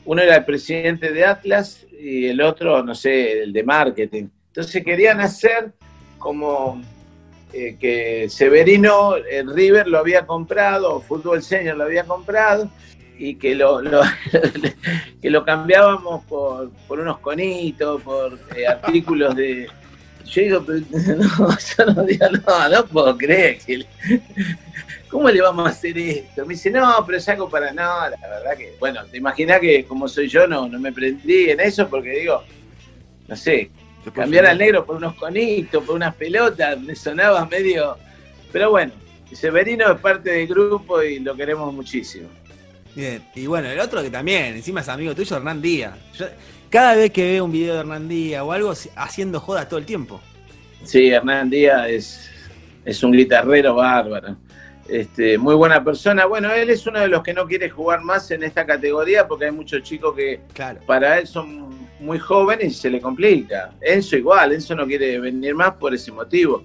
uno 0.05 0.21
era 0.21 0.37
el 0.37 0.45
presidente 0.45 1.11
de 1.11 1.25
Atlas 1.25 1.85
y 1.99 2.27
el 2.27 2.41
otro, 2.41 2.83
no 2.83 2.93
sé, 2.95 3.43
el 3.43 3.53
de 3.53 3.63
marketing. 3.63 4.25
Entonces 4.47 4.83
querían 4.83 5.21
hacer 5.21 5.71
como 6.17 6.81
eh, 7.53 7.77
que 7.79 8.27
Severino, 8.29 9.15
el 9.15 9.53
River 9.53 9.87
lo 9.87 9.99
había 9.99 10.25
comprado, 10.25 11.01
Fútbol 11.01 11.41
Senior 11.43 11.77
lo 11.77 11.83
había 11.83 12.03
comprado, 12.03 12.69
y 13.17 13.35
que 13.35 13.55
lo, 13.55 13.81
que 15.21 15.29
lo 15.29 15.45
cambiábamos 15.45 16.25
por, 16.25 16.71
unos 16.89 17.19
conitos, 17.19 18.01
por 18.01 18.39
eh, 18.55 18.67
artículos 18.67 19.35
de... 19.35 19.67
Yo 20.25 20.41
digo, 20.41 20.65
yo 21.77 21.85
no 21.85 22.03
digo, 22.03 22.25
no, 22.29 22.69
no 22.69 22.85
puedo 22.85 23.17
creer 23.17 23.59
que... 23.59 23.85
¿cómo 25.13 25.29
le 25.29 25.41
vamos 25.41 25.67
a 25.67 25.69
hacer 25.69 25.95
esto? 25.95 26.43
Me 26.43 26.55
dice, 26.55 26.71
no, 26.71 26.91
pero 27.05 27.19
saco 27.19 27.47
para 27.47 27.71
no, 27.71 28.09
la 28.09 28.17
verdad 28.29 28.57
que, 28.57 28.75
bueno, 28.79 29.05
te 29.05 29.17
imaginas 29.17 29.59
que 29.59 29.85
como 29.85 30.07
soy 30.07 30.27
yo 30.27 30.47
no, 30.47 30.67
no 30.67 30.79
me 30.79 30.91
prendí 30.91 31.51
en 31.51 31.59
eso 31.59 31.87
porque 31.87 32.09
digo, 32.09 32.43
no 33.27 33.35
sé, 33.35 33.69
cambiar 34.11 34.47
al 34.47 34.57
negro 34.57 34.83
por 34.83 34.95
unos 34.95 35.13
conitos, 35.13 35.83
por 35.83 35.95
unas 35.95 36.15
pelotas, 36.15 36.81
me 36.81 36.95
sonaba 36.95 37.45
medio, 37.45 37.95
pero 38.51 38.71
bueno, 38.71 38.91
Severino 39.31 39.91
es 39.91 39.99
parte 39.99 40.31
del 40.31 40.47
grupo 40.47 41.03
y 41.03 41.19
lo 41.19 41.35
queremos 41.35 41.71
muchísimo. 41.71 42.27
Bien, 42.95 43.23
y 43.35 43.45
bueno, 43.45 43.69
el 43.69 43.79
otro 43.79 44.01
que 44.01 44.09
también, 44.09 44.55
encima 44.55 44.81
es 44.81 44.89
amigo 44.89 45.13
tuyo, 45.13 45.37
Hernán 45.37 45.61
Díaz. 45.61 45.93
cada 46.71 46.95
vez 46.95 47.11
que 47.11 47.23
veo 47.23 47.45
un 47.45 47.51
video 47.51 47.75
de 47.75 47.79
Hernán 47.81 48.09
Díaz 48.09 48.41
o 48.43 48.51
algo, 48.51 48.73
haciendo 48.95 49.39
jodas 49.39 49.69
todo 49.69 49.79
el 49.79 49.85
tiempo. 49.85 50.19
Sí, 50.83 51.09
Hernán 51.09 51.51
Díaz 51.51 51.87
es, 51.87 52.29
es 52.83 53.03
un 53.03 53.11
guitarrero 53.11 53.75
bárbaro. 53.75 54.37
Este, 54.87 55.37
muy 55.37 55.55
buena 55.55 55.83
persona. 55.83 56.25
Bueno, 56.25 56.51
él 56.51 56.69
es 56.69 56.85
uno 56.85 56.99
de 56.99 57.07
los 57.07 57.23
que 57.23 57.33
no 57.33 57.47
quiere 57.47 57.69
jugar 57.69 58.01
más 58.01 58.29
en 58.31 58.43
esta 58.43 58.65
categoría 58.65 59.27
porque 59.27 59.45
hay 59.45 59.51
muchos 59.51 59.81
chicos 59.83 60.13
que 60.15 60.41
para 60.85 61.19
él 61.19 61.27
son 61.27 61.87
muy 61.99 62.19
jóvenes 62.19 62.73
y 62.73 62.75
se 62.75 62.89
le 62.89 62.99
complica. 62.99 63.71
Enzo 63.81 64.17
igual, 64.17 64.51
Enzo 64.51 64.75
no 64.75 64.85
quiere 64.85 65.19
venir 65.19 65.55
más 65.55 65.73
por 65.75 65.93
ese 65.93 66.11
motivo. 66.11 66.63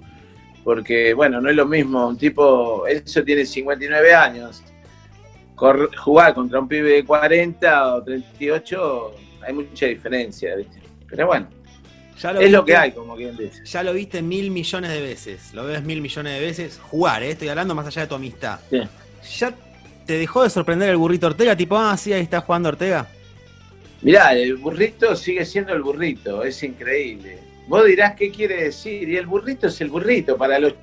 Porque, 0.65 1.15
bueno, 1.15 1.41
no 1.41 1.49
es 1.49 1.57
lo 1.57 1.65
mismo. 1.65 2.09
Un 2.09 2.19
tipo, 2.19 2.87
Enzo 2.89 3.23
tiene 3.23 3.47
59 3.47 4.15
años. 4.15 4.63
jugar 5.55 6.35
contra 6.35 6.61
un 6.61 6.69
pibe 6.69 6.91
de 6.91 7.05
40 7.05 7.95
o 7.95 8.03
38, 8.03 9.15
hay 9.47 9.55
mucha 9.55 9.87
diferencia, 9.87 10.55
Pero 11.09 11.27
bueno, 11.29 11.49
es 12.41 12.51
lo 12.51 12.65
que 12.65 12.77
hay, 12.77 12.93
como 12.93 13.17
quien 13.17 13.37
dice. 13.37 13.65
Ya 13.65 13.83
lo 13.83 13.93
viste 13.93 14.23
mil 14.23 14.51
millones 14.51 14.91
de 14.91 15.01
veces, 15.01 15.55
lo 15.55 15.65
ves 15.65 15.83
mil 15.83 16.01
millones 16.01 16.35
de 16.35 16.41
veces 16.41 16.81
jugar, 16.83 17.23
¿eh? 17.23 17.31
estoy 17.31 17.49
hablando 17.49 17.75
más 17.75 17.87
allá 17.87 18.03
de 18.03 18.09
tu 18.09 18.15
amistad. 18.15 18.61
¿Ya 19.39 19.55
te 20.07 20.15
dejó 20.15 20.43
de 20.43 20.51
sorprender 20.51 20.89
el 20.91 20.97
burrito 20.97 21.29
Ortega? 21.29 21.57
Tipo, 21.57 21.77
ah, 21.77 21.97
sí, 21.97 22.13
ahí 22.13 22.23
está 22.23 22.41
jugando 22.41 22.71
Ortega. 22.71 23.07
Mirá, 24.03 24.33
el 24.33 24.57
burrito 24.57 25.15
sigue 25.17 25.45
siendo 25.45 25.73
el 25.75 25.83
burrito, 25.83 26.43
es 26.45 26.63
increíble. 26.63 27.39
Vos 27.67 27.85
dirás 27.85 28.15
qué 28.17 28.31
quiere 28.31 28.65
decir, 28.65 29.09
y 29.09 29.17
el 29.17 29.27
burrito 29.27 29.67
es 29.67 29.81
el 29.81 29.89
burrito 29.89 30.37
para 30.37 30.59
los. 30.59 30.75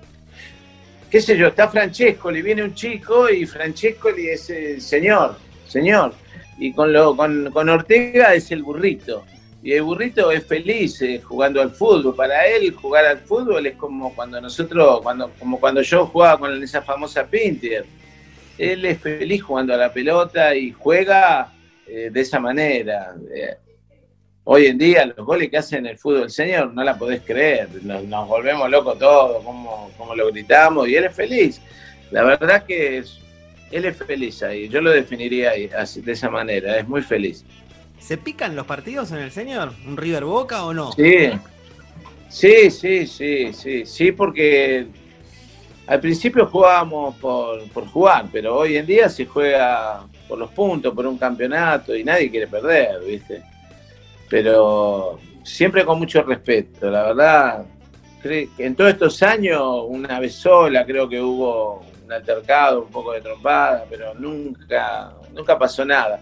qué 1.10 1.20
sé 1.22 1.38
yo, 1.38 1.48
está 1.48 1.68
Francesco, 1.68 2.30
le 2.30 2.42
viene 2.42 2.64
un 2.64 2.74
chico 2.74 3.30
y 3.30 3.46
Francesco 3.46 4.10
es 4.10 4.50
el 4.50 4.82
señor, 4.82 5.38
señor. 5.68 6.14
Y 6.58 6.74
con, 6.74 6.94
lo, 6.94 7.16
con, 7.16 7.52
con 7.52 7.70
Ortega 7.70 8.34
es 8.34 8.52
el 8.52 8.64
burrito. 8.64 9.26
Y 9.66 9.74
el 9.74 9.82
burrito 9.82 10.30
es 10.30 10.46
feliz 10.46 11.02
eh, 11.02 11.20
jugando 11.24 11.60
al 11.60 11.72
fútbol. 11.72 12.16
Para 12.16 12.46
él 12.46 12.72
jugar 12.72 13.04
al 13.04 13.18
fútbol 13.18 13.66
es 13.66 13.76
como 13.76 14.14
cuando 14.14 14.40
nosotros, 14.40 15.02
cuando, 15.02 15.32
como 15.40 15.60
cuando 15.60 15.82
yo 15.82 16.06
jugaba 16.06 16.38
con 16.38 16.62
esa 16.62 16.84
famosa 16.84 17.26
Pinter. 17.26 17.84
Él 18.60 18.86
es 18.86 19.00
feliz 19.00 19.42
jugando 19.42 19.74
a 19.74 19.78
la 19.78 19.92
pelota 19.92 20.56
y 20.56 20.72
juega 20.72 21.52
eh, 21.88 22.12
de 22.14 22.22
esa 22.22 22.40
manera. 22.40 23.16
Eh, 23.34 23.56
hoy 24.44 24.68
en 24.68 24.78
día 24.78 25.08
los 25.08 25.26
goles 25.26 25.50
que 25.50 25.58
hacen 25.58 25.88
el 25.88 25.98
fútbol 25.98 26.30
señor 26.30 26.72
no 26.72 26.84
la 26.84 26.96
podés 26.96 27.22
creer. 27.22 27.68
Nos, 27.82 28.28
volvemos 28.28 28.70
locos 28.70 29.00
todos, 29.00 29.44
como, 29.44 29.90
como 29.98 30.14
lo 30.14 30.32
gritamos, 30.32 30.88
y 30.88 30.96
él 30.96 31.06
es 31.06 31.16
feliz. 31.16 31.60
La 32.12 32.24
verdad 32.24 32.66
que 32.66 33.04
él 33.72 33.86
es 33.86 33.98
feliz 33.98 34.44
ahí. 34.44 34.70
Yo 34.70 34.80
lo 34.80 34.92
definiría 34.92 35.54
así, 35.76 36.02
de 36.02 36.12
esa 36.12 36.30
manera. 36.30 36.78
Es 36.78 36.88
muy 36.88 37.02
feliz. 37.02 37.44
¿Se 38.00 38.18
pican 38.18 38.56
los 38.56 38.66
partidos 38.66 39.12
en 39.12 39.18
el 39.18 39.32
señor? 39.32 39.74
¿Un 39.88 39.98
River 39.98 40.26
Boca 40.26 40.66
o 40.66 40.74
no? 40.74 40.92
Sí, 40.92 41.32
sí, 42.30 42.70
sí, 42.70 43.08
sí, 43.08 43.54
sí, 43.54 43.86
sí, 43.86 44.12
porque 44.12 44.88
al 45.88 46.00
principio 46.00 46.48
jugábamos 46.48 47.16
por, 47.18 47.88
jugar, 47.88 48.28
pero 48.32 48.58
hoy 48.58 48.78
en 48.78 48.86
día 48.86 49.08
se 49.10 49.26
juega 49.26 50.04
por 50.28 50.40
los 50.40 50.50
puntos, 50.52 50.94
por 50.94 51.06
un 51.06 51.18
campeonato 51.18 51.96
y 51.96 52.04
nadie 52.04 52.32
quiere 52.32 52.48
perder, 52.48 53.02
¿viste? 53.06 53.44
Pero 54.30 55.20
siempre 55.44 55.86
con 55.86 56.00
mucho 56.00 56.24
respeto, 56.24 56.90
la 56.90 57.04
verdad. 57.04 57.66
En 58.58 58.76
todos 58.76 58.90
estos 58.90 59.22
años, 59.22 59.62
una 59.88 60.20
vez 60.20 60.34
sola, 60.34 60.84
creo 60.84 61.08
que 61.08 61.22
hubo 61.22 61.86
un 62.04 62.12
altercado, 62.12 62.82
un 62.82 62.92
poco 62.92 63.12
de 63.12 63.22
trompada, 63.22 63.86
pero 63.88 64.16
nunca, 64.16 65.14
nunca 65.32 65.60
pasó 65.60 65.86
nada. 65.86 66.20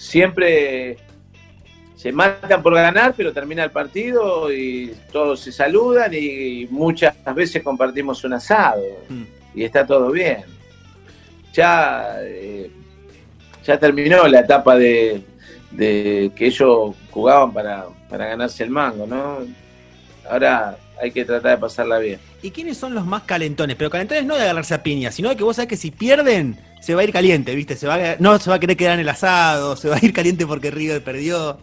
Siempre 0.00 0.96
se 1.94 2.10
matan 2.10 2.62
por 2.62 2.74
ganar, 2.74 3.12
pero 3.14 3.34
termina 3.34 3.62
el 3.62 3.70
partido 3.70 4.50
y 4.50 4.94
todos 5.12 5.40
se 5.40 5.52
saludan 5.52 6.10
y 6.14 6.66
muchas 6.70 7.14
veces 7.34 7.62
compartimos 7.62 8.24
un 8.24 8.32
asado 8.32 8.80
mm. 9.10 9.22
y 9.54 9.64
está 9.64 9.84
todo 9.84 10.10
bien. 10.10 10.44
Ya, 11.52 12.16
eh, 12.22 12.70
ya 13.62 13.78
terminó 13.78 14.26
la 14.26 14.40
etapa 14.40 14.78
de, 14.78 15.22
que 15.76 16.46
ellos 16.46 16.96
jugaban 17.10 17.52
para, 17.52 17.84
ganarse 18.08 18.64
el 18.64 18.70
mango, 18.70 19.06
¿no? 19.06 19.40
Ahora 20.30 20.78
hay 20.98 21.10
que 21.10 21.26
tratar 21.26 21.50
de 21.50 21.58
pasarla 21.58 21.98
bien. 21.98 22.20
¿Y 22.40 22.50
quiénes 22.50 22.78
son 22.78 22.94
los 22.94 23.04
más 23.04 23.24
calentones? 23.24 23.76
Pero 23.76 23.90
calentones 23.90 24.24
no 24.24 24.36
de 24.36 24.44
agarrarse 24.44 24.72
a 24.72 24.82
piña, 24.82 25.12
sino 25.12 25.28
de 25.28 25.36
que 25.36 25.44
vos 25.44 25.56
sabés 25.56 25.68
que 25.68 25.76
si 25.76 25.90
pierden, 25.90 26.58
se 26.80 26.94
va 26.94 27.02
a 27.02 27.04
ir 27.04 27.12
caliente, 27.12 27.54
¿viste? 27.54 27.76
Se 27.76 27.86
va 27.86 28.16
no 28.18 28.38
se 28.38 28.50
va 28.50 28.56
a 28.56 28.60
querer 28.60 28.76
quedar 28.76 28.94
en 28.94 29.00
el 29.00 29.08
asado, 29.08 29.76
se 29.76 29.88
va 29.88 29.96
a 29.96 30.04
ir 30.04 30.12
caliente 30.12 30.46
porque 30.46 30.70
River 30.70 31.04
perdió. 31.04 31.58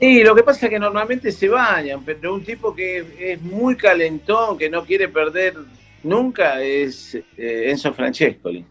Y 0.00 0.22
lo 0.22 0.34
que 0.34 0.42
pasa 0.42 0.66
es 0.66 0.70
que 0.70 0.78
normalmente 0.78 1.32
se 1.32 1.48
bañan, 1.48 2.04
pero 2.04 2.34
un 2.34 2.44
tipo 2.44 2.74
que 2.74 3.04
es 3.18 3.42
muy 3.42 3.76
calentón, 3.76 4.56
que 4.56 4.70
no 4.70 4.84
quiere 4.84 5.08
perder 5.08 5.54
nunca, 6.04 6.60
es 6.60 7.16
eh, 7.36 7.70
Enzo 7.70 7.92
Francescoli. 7.92 8.64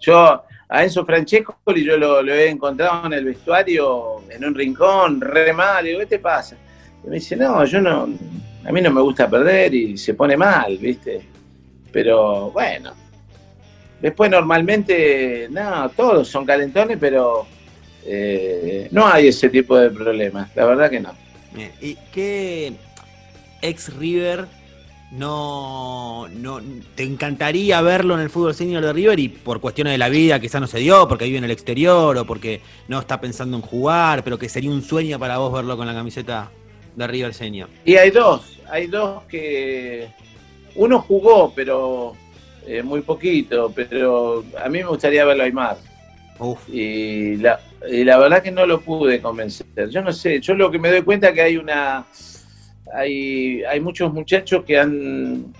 Yo 0.00 0.42
a 0.68 0.82
Enzo 0.82 1.04
Francescoli 1.04 1.84
yo 1.84 1.96
lo, 1.96 2.20
he 2.34 2.48
encontrado 2.48 3.06
en 3.06 3.12
el 3.12 3.24
vestuario, 3.24 4.22
en 4.28 4.44
un 4.44 4.54
rincón, 4.54 5.20
re 5.20 5.52
mal. 5.52 5.84
Digo, 5.84 6.00
¿qué 6.00 6.06
te 6.06 6.18
pasa? 6.18 6.56
Y 7.04 7.08
me 7.08 7.16
dice, 7.16 7.36
no, 7.36 7.64
yo 7.64 7.80
no, 7.80 8.08
a 8.64 8.72
mí 8.72 8.80
no 8.80 8.90
me 8.90 9.00
gusta 9.00 9.28
perder 9.28 9.72
y 9.72 9.96
se 9.96 10.14
pone 10.14 10.36
mal, 10.36 10.78
¿viste? 10.78 11.20
Pero 11.92 12.50
bueno, 12.50 12.92
después 14.04 14.30
normalmente, 14.30 15.48
no, 15.50 15.88
todos 15.88 16.28
son 16.28 16.44
calentones, 16.44 16.98
pero 17.00 17.46
eh, 18.04 18.86
no 18.90 19.06
hay 19.06 19.28
ese 19.28 19.48
tipo 19.48 19.78
de 19.78 19.88
problemas, 19.88 20.54
la 20.54 20.66
verdad 20.66 20.90
que 20.90 21.00
no. 21.00 21.14
¿Y 21.80 21.96
qué 22.12 22.74
ex 23.62 23.96
River 23.96 24.44
no, 25.10 26.28
no 26.28 26.60
te 26.94 27.04
encantaría 27.04 27.80
verlo 27.80 28.12
en 28.12 28.20
el 28.20 28.28
fútbol 28.28 28.54
senior 28.54 28.84
de 28.84 28.92
River 28.92 29.18
y 29.18 29.28
por 29.30 29.62
cuestiones 29.62 29.94
de 29.94 29.98
la 29.98 30.10
vida 30.10 30.38
quizá 30.38 30.60
no 30.60 30.66
se 30.66 30.80
dio, 30.80 31.08
porque 31.08 31.24
vive 31.24 31.38
en 31.38 31.44
el 31.44 31.50
exterior 31.50 32.18
o 32.18 32.26
porque 32.26 32.60
no 32.88 33.00
está 33.00 33.22
pensando 33.22 33.56
en 33.56 33.62
jugar, 33.62 34.22
pero 34.22 34.38
que 34.38 34.50
sería 34.50 34.70
un 34.70 34.82
sueño 34.82 35.18
para 35.18 35.38
vos 35.38 35.50
verlo 35.50 35.78
con 35.78 35.86
la 35.86 35.94
camiseta 35.94 36.50
de 36.94 37.06
River 37.06 37.32
Senior? 37.32 37.70
Y 37.86 37.96
hay 37.96 38.10
dos, 38.10 38.58
hay 38.70 38.86
dos 38.86 39.22
que 39.30 40.08
uno 40.74 41.00
jugó, 41.00 41.54
pero 41.56 42.14
eh, 42.66 42.82
muy 42.82 43.00
poquito, 43.02 43.72
pero 43.74 44.44
a 44.62 44.68
mí 44.68 44.78
me 44.78 44.88
gustaría 44.88 45.24
verlo 45.24 45.42
a 45.42 45.46
Aymar. 45.46 45.76
Y 46.68 47.36
la, 47.36 47.60
y 47.88 48.04
la 48.04 48.18
verdad 48.18 48.42
que 48.42 48.50
no 48.50 48.66
lo 48.66 48.80
pude 48.80 49.20
convencer. 49.20 49.88
Yo 49.88 50.02
no 50.02 50.12
sé, 50.12 50.40
yo 50.40 50.54
lo 50.54 50.70
que 50.70 50.78
me 50.78 50.90
doy 50.90 51.02
cuenta 51.02 51.28
es 51.28 51.34
que 51.34 51.42
hay 51.42 51.56
una 51.56 52.04
hay, 52.92 53.62
hay 53.64 53.80
muchos 53.80 54.12
muchachos 54.12 54.64
que 54.64 54.78
han, 54.78 55.52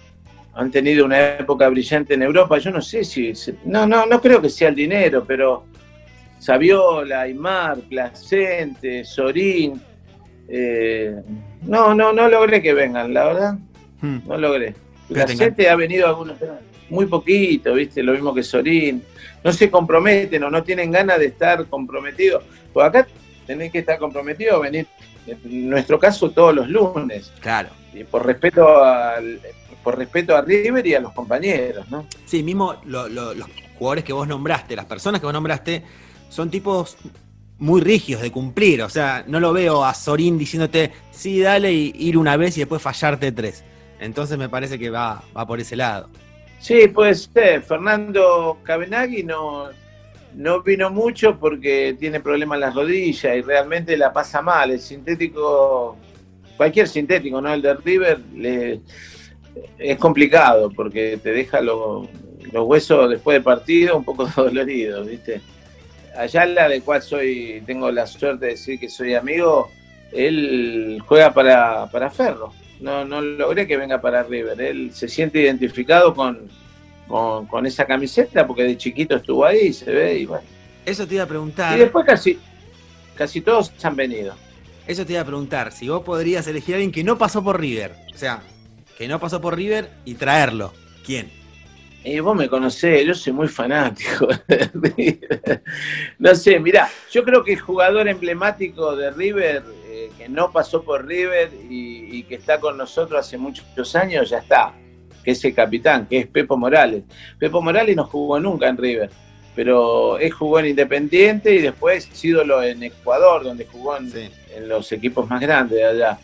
han 0.54 0.70
tenido 0.70 1.04
una 1.04 1.36
época 1.36 1.68
brillante 1.68 2.14
en 2.14 2.22
Europa. 2.22 2.58
Yo 2.58 2.70
no 2.70 2.80
sé 2.80 3.04
si. 3.04 3.32
No, 3.64 3.86
no, 3.86 4.06
no 4.06 4.20
creo 4.20 4.40
que 4.40 4.48
sea 4.48 4.68
el 4.68 4.74
dinero, 4.74 5.24
pero 5.26 5.64
Saviola, 6.38 7.22
Aymar, 7.22 7.78
Placente, 7.80 9.04
Sorín. 9.04 9.80
Eh, 10.48 11.14
no, 11.62 11.94
no, 11.94 12.12
no 12.12 12.28
logré 12.28 12.62
que 12.62 12.74
vengan, 12.74 13.12
la 13.12 13.24
verdad. 13.24 13.58
Hmm. 14.00 14.18
No 14.26 14.36
logré. 14.36 14.74
Placente 15.08 15.68
ha 15.68 15.76
venido 15.76 16.08
algunos, 16.08 16.38
muy 16.90 17.06
poquito, 17.06 17.74
¿viste? 17.74 18.02
Lo 18.02 18.12
mismo 18.12 18.34
que 18.34 18.42
Sorín. 18.42 19.02
No 19.42 19.52
se 19.52 19.70
comprometen 19.70 20.42
o 20.44 20.50
no 20.50 20.62
tienen 20.62 20.90
ganas 20.90 21.18
de 21.18 21.26
estar 21.26 21.66
comprometidos. 21.66 22.42
Pues 22.72 22.86
acá 22.86 23.06
tenés 23.46 23.70
que 23.70 23.80
estar 23.80 23.98
comprometido, 23.98 24.60
venir 24.60 24.86
en 25.26 25.70
nuestro 25.70 25.98
caso 25.98 26.30
todos 26.30 26.54
los 26.54 26.68
lunes. 26.68 27.32
Claro. 27.40 27.70
Y 27.92 28.04
por 28.04 28.26
respeto 28.26 28.82
al, 28.82 29.40
por 29.82 29.98
respeto 29.98 30.36
a 30.36 30.42
River 30.42 30.86
y 30.86 30.94
a 30.94 31.00
los 31.00 31.12
compañeros, 31.12 31.88
¿no? 31.90 32.06
Sí, 32.24 32.42
mismo 32.42 32.76
los 32.84 33.10
jugadores 33.78 34.04
que 34.04 34.12
vos 34.12 34.26
nombraste, 34.26 34.74
las 34.74 34.86
personas 34.86 35.20
que 35.20 35.26
vos 35.26 35.32
nombraste, 35.32 35.82
son 36.28 36.50
tipos 36.50 36.96
muy 37.58 37.80
rígidos 37.80 38.22
de 38.22 38.32
cumplir. 38.32 38.82
O 38.82 38.88
sea, 38.88 39.24
no 39.26 39.40
lo 39.40 39.52
veo 39.52 39.84
a 39.84 39.94
Sorín 39.94 40.38
diciéndote, 40.38 40.92
sí, 41.10 41.40
dale, 41.40 41.72
y 41.72 41.92
ir 41.96 42.18
una 42.18 42.36
vez 42.36 42.56
y 42.56 42.60
después 42.60 42.82
fallarte 42.82 43.30
tres. 43.32 43.62
Entonces 44.00 44.36
me 44.36 44.48
parece 44.48 44.78
que 44.78 44.90
va, 44.90 45.22
va 45.36 45.46
por 45.46 45.60
ese 45.60 45.76
lado. 45.76 46.08
Sí, 46.64 46.88
pues 46.88 47.30
Fernando 47.68 48.56
Cabenagui 48.62 49.22
no, 49.22 49.68
no 50.32 50.62
vino 50.62 50.88
mucho 50.88 51.38
porque 51.38 51.94
tiene 52.00 52.20
problemas 52.20 52.56
en 52.56 52.60
las 52.62 52.74
rodillas 52.74 53.36
y 53.36 53.42
realmente 53.42 53.98
la 53.98 54.14
pasa 54.14 54.40
mal. 54.40 54.70
El 54.70 54.80
sintético, 54.80 55.98
cualquier 56.56 56.88
sintético, 56.88 57.42
¿no? 57.42 57.52
El 57.52 57.60
de 57.60 57.74
River 57.74 58.18
le, 58.34 58.80
es 59.78 59.98
complicado 59.98 60.70
porque 60.70 61.18
te 61.22 61.32
deja 61.32 61.60
los 61.60 62.08
huesos 62.50 63.10
después 63.10 63.34
del 63.34 63.42
partido 63.42 63.98
un 63.98 64.04
poco 64.06 64.26
doloridos, 64.34 65.06
¿viste? 65.06 65.42
Ayala, 66.16 66.66
del 66.66 66.82
cual 66.82 67.02
soy, 67.02 67.62
tengo 67.66 67.90
la 67.90 68.06
suerte 68.06 68.46
de 68.46 68.52
decir 68.52 68.80
que 68.80 68.88
soy 68.88 69.14
amigo, 69.14 69.70
él 70.12 71.02
juega 71.06 71.34
para, 71.34 71.90
para 71.90 72.08
Ferro. 72.08 72.54
No, 72.80 73.04
no 73.04 73.20
logré 73.20 73.66
que 73.66 73.76
venga 73.76 74.00
para 74.00 74.22
River. 74.22 74.60
Él 74.60 74.90
se 74.92 75.08
siente 75.08 75.40
identificado 75.40 76.14
con, 76.14 76.48
con, 77.08 77.66
esa 77.66 77.86
camiseta 77.86 78.46
porque 78.46 78.64
de 78.64 78.76
chiquito 78.76 79.16
estuvo 79.16 79.44
ahí, 79.44 79.72
se 79.72 79.90
ve 79.90 80.18
y 80.18 80.26
bueno. 80.26 80.44
Eso 80.84 81.06
te 81.06 81.14
iba 81.14 81.24
a 81.24 81.28
preguntar. 81.28 81.76
Y 81.76 81.80
después 81.80 82.04
casi, 82.04 82.38
casi 83.14 83.40
todos 83.40 83.72
han 83.82 83.96
venido. 83.96 84.34
Eso 84.86 85.06
te 85.06 85.12
iba 85.12 85.22
a 85.22 85.24
preguntar, 85.26 85.72
si 85.72 85.88
vos 85.88 86.02
podrías 86.02 86.46
elegir 86.46 86.74
a 86.74 86.76
alguien 86.76 86.92
que 86.92 87.04
no 87.04 87.16
pasó 87.16 87.42
por 87.42 87.58
River, 87.58 87.94
o 88.14 88.18
sea, 88.18 88.42
que 88.98 89.08
no 89.08 89.18
pasó 89.18 89.40
por 89.40 89.56
River 89.56 89.88
y 90.04 90.14
traerlo, 90.14 90.74
¿quién? 91.06 91.30
Y 92.04 92.20
vos 92.20 92.36
me 92.36 92.50
conocés, 92.50 93.06
yo 93.06 93.14
soy 93.14 93.32
muy 93.32 93.48
fanático 93.48 94.28
de 94.46 94.70
River. 94.74 95.62
No 96.18 96.34
sé, 96.34 96.60
mirá, 96.60 96.90
yo 97.10 97.24
creo 97.24 97.42
que 97.42 97.54
el 97.54 97.60
jugador 97.60 98.08
emblemático 98.08 98.94
de 98.94 99.10
River, 99.10 99.62
eh, 99.96 100.10
que 100.18 100.28
no 100.28 100.50
pasó 100.50 100.82
por 100.82 101.06
River 101.06 101.50
y, 101.68 102.18
y, 102.18 102.22
que 102.24 102.34
está 102.34 102.58
con 102.58 102.76
nosotros 102.76 103.20
hace 103.20 103.38
muchos 103.38 103.94
años, 103.94 104.30
ya 104.30 104.38
está 104.38 104.74
que 105.24 105.30
es 105.32 105.44
el 105.44 105.54
capitán, 105.54 106.06
que 106.06 106.18
es 106.18 106.26
Pepo 106.26 106.56
Morales. 106.56 107.02
Pepo 107.38 107.62
Morales 107.62 107.96
no 107.96 108.04
jugó 108.04 108.38
nunca 108.38 108.68
en 108.68 108.76
River, 108.76 109.10
pero 109.56 110.18
él 110.18 110.30
jugó 110.30 110.60
en 110.60 110.66
Independiente 110.66 111.54
y 111.54 111.62
después 111.62 112.08
ídolo 112.22 112.62
en 112.62 112.82
Ecuador, 112.82 113.42
donde 113.42 113.64
jugó 113.64 113.96
en, 113.96 114.12
los 114.68 114.92
equipos 114.92 115.28
más 115.28 115.40
grandes 115.40 115.78
de 115.78 115.84
allá. 115.84 116.18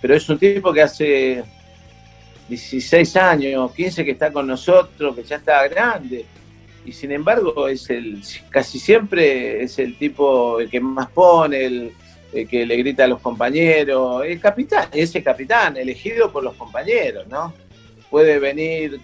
Pero 0.00 0.14
es 0.14 0.28
un 0.28 0.38
tipo 0.38 0.72
que 0.72 0.82
hace 0.82 1.44
16 2.48 3.16
años, 3.16 3.72
15 3.72 4.04
que 4.04 4.12
está 4.12 4.32
con 4.32 4.46
nosotros, 4.46 5.14
que 5.14 5.22
ya 5.22 5.36
está 5.36 5.68
grande. 5.68 6.24
Y 6.84 6.92
sin 6.92 7.12
embargo, 7.12 7.68
es 7.68 7.90
el 7.90 8.22
casi 8.48 8.78
siempre 8.78 9.62
es 9.62 9.78
el 9.78 9.98
tipo 9.98 10.58
el 10.58 10.70
que 10.70 10.80
más 10.80 11.10
pone, 11.10 11.64
el, 11.66 11.92
el 12.32 12.48
que 12.48 12.66
le 12.66 12.76
grita 12.76 13.04
a 13.04 13.08
los 13.08 13.20
compañeros, 13.20 14.24
el 14.24 14.40
capitán, 14.40 14.88
ese 14.92 15.22
capitán, 15.22 15.76
elegido 15.76 16.30
por 16.30 16.44
los 16.44 16.54
compañeros, 16.54 17.26
¿no? 17.28 17.52
puede 18.10 18.38
venir, 18.38 19.00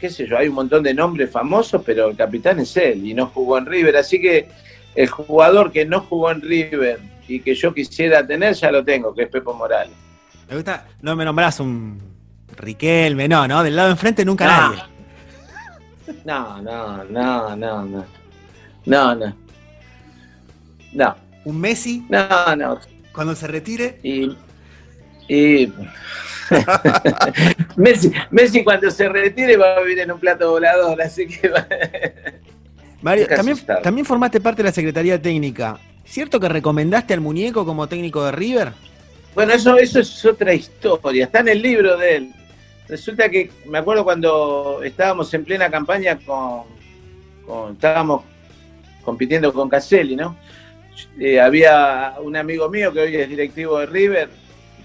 qué 0.00 0.10
sé 0.10 0.26
yo, 0.26 0.38
hay 0.38 0.48
un 0.48 0.54
montón 0.54 0.82
de 0.82 0.94
nombres 0.94 1.30
famosos, 1.30 1.82
pero 1.84 2.08
el 2.08 2.16
capitán 2.16 2.60
es 2.60 2.76
él 2.76 3.06
y 3.06 3.14
no 3.14 3.26
jugó 3.26 3.58
en 3.58 3.66
River. 3.66 3.96
Así 3.96 4.20
que 4.20 4.48
el 4.94 5.08
jugador 5.08 5.72
que 5.72 5.84
no 5.84 6.00
jugó 6.00 6.30
en 6.30 6.40
River 6.40 7.00
y 7.28 7.40
que 7.40 7.54
yo 7.54 7.72
quisiera 7.72 8.26
tener, 8.26 8.54
ya 8.54 8.70
lo 8.70 8.84
tengo, 8.84 9.14
que 9.14 9.22
es 9.22 9.28
Pepo 9.28 9.54
Morales. 9.54 9.94
Me 10.48 10.56
gusta, 10.56 10.86
no 11.00 11.16
me 11.16 11.24
nombrás 11.24 11.60
un 11.60 12.12
Riquelme, 12.56 13.28
no, 13.28 13.48
¿no? 13.48 13.62
Del 13.62 13.74
lado 13.74 13.88
de 13.88 13.92
enfrente 13.92 14.24
nunca 14.24 14.46
nadie. 14.46 14.82
No, 16.24 16.60
no, 16.60 17.04
no, 17.04 17.56
no, 17.56 17.84
no. 17.84 18.04
No, 18.84 19.14
no. 19.14 19.34
No. 20.92 21.16
¿Un 21.44 21.60
Messi? 21.60 22.04
No, 22.08 22.56
no. 22.56 22.80
Cuando 23.12 23.34
se 23.34 23.46
retire. 23.46 23.98
Y. 24.02 24.36
y 25.28 25.72
Messi, 27.76 28.12
Messi 28.30 28.62
cuando 28.64 28.90
se 28.90 29.08
retire 29.08 29.56
va 29.56 29.76
a 29.76 29.80
vivir 29.80 30.00
en 30.00 30.12
un 30.12 30.20
plato 30.20 30.50
volador, 30.50 31.00
así 31.00 31.26
que... 31.26 31.50
Mario, 33.00 33.26
también, 33.26 33.58
también 33.82 34.06
formaste 34.06 34.40
parte 34.40 34.62
de 34.62 34.68
la 34.68 34.72
Secretaría 34.72 35.20
Técnica. 35.20 35.78
¿Cierto 36.04 36.38
que 36.38 36.48
recomendaste 36.48 37.14
al 37.14 37.20
muñeco 37.20 37.64
como 37.64 37.88
técnico 37.88 38.24
de 38.24 38.32
River? 38.32 38.72
Bueno, 39.34 39.54
eso, 39.54 39.76
eso 39.78 40.00
es 40.00 40.24
otra 40.24 40.52
historia. 40.52 41.24
Está 41.24 41.40
en 41.40 41.48
el 41.48 41.62
libro 41.62 41.96
de 41.96 42.16
él. 42.16 42.34
Resulta 42.88 43.28
que 43.28 43.50
me 43.66 43.78
acuerdo 43.78 44.04
cuando 44.04 44.82
estábamos 44.82 45.32
en 45.32 45.44
plena 45.44 45.70
campaña 45.70 46.18
con, 46.18 46.64
estábamos 47.72 48.24
compitiendo 49.02 49.52
con 49.52 49.68
Caselli, 49.68 50.16
¿no? 50.16 50.36
Eh, 51.18 51.40
había 51.40 52.14
un 52.20 52.36
amigo 52.36 52.68
mío 52.68 52.92
que 52.92 53.00
hoy 53.00 53.16
es 53.16 53.28
directivo 53.28 53.78
de 53.78 53.86
River, 53.86 54.28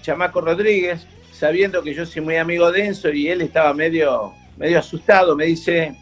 Chamaco 0.02 0.40
Rodríguez, 0.40 1.06
sabiendo 1.32 1.82
que 1.82 1.94
yo 1.94 2.04
soy 2.04 2.22
muy 2.22 2.36
amigo 2.36 2.70
de 2.70 2.86
Enzo 2.86 3.10
y 3.10 3.28
él 3.28 3.40
estaba 3.40 3.72
medio, 3.74 4.32
medio 4.56 4.78
asustado, 4.78 5.36
me 5.36 5.46
dice, 5.46 5.94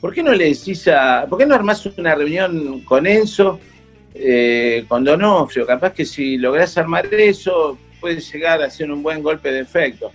¿por 0.00 0.12
qué 0.12 0.22
no 0.22 0.32
le 0.32 0.50
decís 0.50 0.88
a, 0.88 1.26
por 1.28 1.38
qué 1.38 1.46
no 1.46 1.54
armás 1.54 1.86
una 1.86 2.14
reunión 2.14 2.80
con 2.80 3.06
Enzo, 3.06 3.60
eh, 4.14 4.84
con 4.88 5.04
Donofrio? 5.04 5.66
Capaz 5.66 5.92
que 5.92 6.04
si 6.04 6.36
lográs 6.36 6.76
armar 6.76 7.06
eso, 7.14 7.78
puede 8.00 8.20
llegar 8.20 8.62
a 8.62 8.70
ser 8.70 8.90
un 8.90 9.02
buen 9.02 9.22
golpe 9.22 9.50
de 9.50 9.60
efecto. 9.60 10.12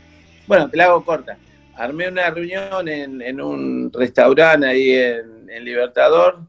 Bueno, 0.48 0.70
te 0.70 0.78
la 0.78 0.86
hago 0.86 1.04
corta. 1.04 1.38
Armé 1.76 2.10
una 2.10 2.30
reunión 2.30 2.88
en, 2.88 3.42
un 3.42 3.92
restaurante 3.94 4.68
ahí 4.68 4.92
en, 4.92 5.50
en 5.50 5.64
Libertador, 5.64 6.40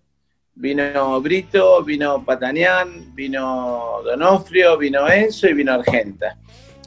vino 0.54 1.20
Brito, 1.20 1.82
vino 1.84 2.24
Patanián, 2.24 3.14
vino 3.14 4.00
Donofrio, 4.04 4.76
vino 4.78 5.08
Enzo 5.08 5.48
y 5.48 5.54
vino 5.54 5.72
Argenta 5.72 6.36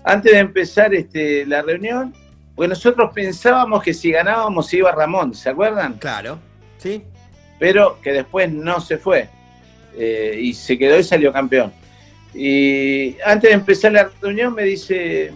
antes 0.03 0.31
de 0.31 0.39
empezar 0.39 0.93
este, 0.93 1.45
la 1.45 1.61
reunión, 1.61 2.13
pues 2.55 2.69
nosotros 2.69 3.11
pensábamos 3.13 3.81
que 3.81 3.93
si 3.93 4.11
ganábamos 4.11 4.73
iba 4.73 4.91
Ramón, 4.91 5.33
¿se 5.33 5.49
acuerdan? 5.49 5.93
Claro, 5.93 6.39
sí. 6.77 7.03
Pero 7.59 7.99
que 8.01 8.11
después 8.11 8.51
no 8.51 8.81
se 8.81 8.97
fue 8.97 9.29
eh, 9.97 10.37
y 10.39 10.53
se 10.53 10.77
quedó 10.77 10.99
y 10.99 11.03
salió 11.03 11.31
campeón. 11.31 11.71
Y 12.33 13.15
antes 13.25 13.49
de 13.49 13.55
empezar 13.55 13.91
la 13.93 14.11
reunión 14.21 14.53
me 14.53 14.63
dice, 14.63 15.31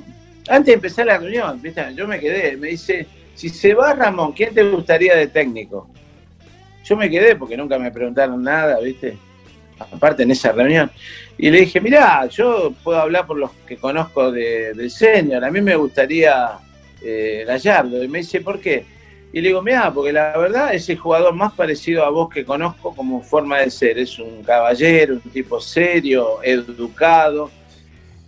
antes 0.50 0.66
de 0.66 0.74
empezar 0.74 1.06
la 1.06 1.18
reunión, 1.18 1.62
yo 1.96 2.08
me 2.08 2.20
quedé, 2.20 2.58
me 2.58 2.70
dice, 2.70 3.08
si 3.36 3.50
se 3.50 3.74
va 3.74 3.94
Ramón, 3.94 4.34
¿quién 4.34 4.54
te 4.54 4.63
gustaría 4.63 5.16
de 5.16 5.28
técnico? 5.28 5.90
Yo 6.88 6.95
me 6.95 7.10
quedé 7.10 7.36
porque 7.36 7.58
nunca 7.58 7.78
me 7.78 7.91
preguntaron 7.91 8.41
nada, 8.41 8.80
¿viste? 8.80 9.17
Aparte 9.80 10.23
en 10.23 10.32
esa 10.32 10.52
reunión. 10.52 10.89
Y 11.38 11.52
le 11.52 11.62
dije, 11.62 11.82
mirá, 11.82 12.26
yo 12.28 12.73
puedo 12.84 13.00
hablar 13.00 13.28
por 13.28 13.38
los 13.38 13.52
que 13.67 13.78
conozco 13.78 14.32
de, 14.32 14.73
del 14.73 14.89
senior, 14.89 15.43
a 15.43 15.52
mí 15.52 15.62
me 15.62 15.76
gustaría 15.76 16.60
eh, 17.02 17.43
Gallardo. 17.45 18.04
Y 18.04 18.08
me 18.08 18.19
dice, 18.19 18.41
¿por 18.41 18.60
qué? 18.60 18.86
Y 19.34 19.41
le 19.41 19.50
digo, 19.50 19.62
mirá, 19.62 19.93
porque 19.93 20.13
la 20.13 20.38
verdad 20.38 20.73
es 20.73 20.89
el 20.89 20.97
jugador 20.97 21.34
más 21.34 21.54
parecido 21.54 22.06
a 22.06 22.10
vos 22.10 22.30
que 22.30 22.45
conozco 22.45 22.95
como 22.95 23.21
forma 23.21 23.60
de 23.60 23.69
ser. 23.69 24.00
Es 24.00 24.17
un 24.17 24.41
caballero, 24.43 25.15
un 25.15 25.32
tipo 25.32 25.60
serio, 25.60 26.41
educado. 26.41 27.52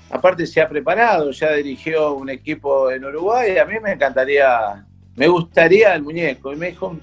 Aparte 0.10 0.46
se 0.46 0.60
ha 0.62 0.68
preparado, 0.68 1.32
ya 1.32 1.54
dirigió 1.54 2.14
un 2.14 2.30
equipo 2.30 2.92
en 2.92 3.06
Uruguay. 3.06 3.58
A 3.58 3.66
mí 3.66 3.76
me 3.82 3.94
encantaría, 3.94 4.86
me 5.16 5.28
gustaría 5.28 5.96
el 5.96 6.04
muñeco. 6.04 6.52
Y 6.52 6.58
me 6.58 6.68
dijo, 6.72 6.98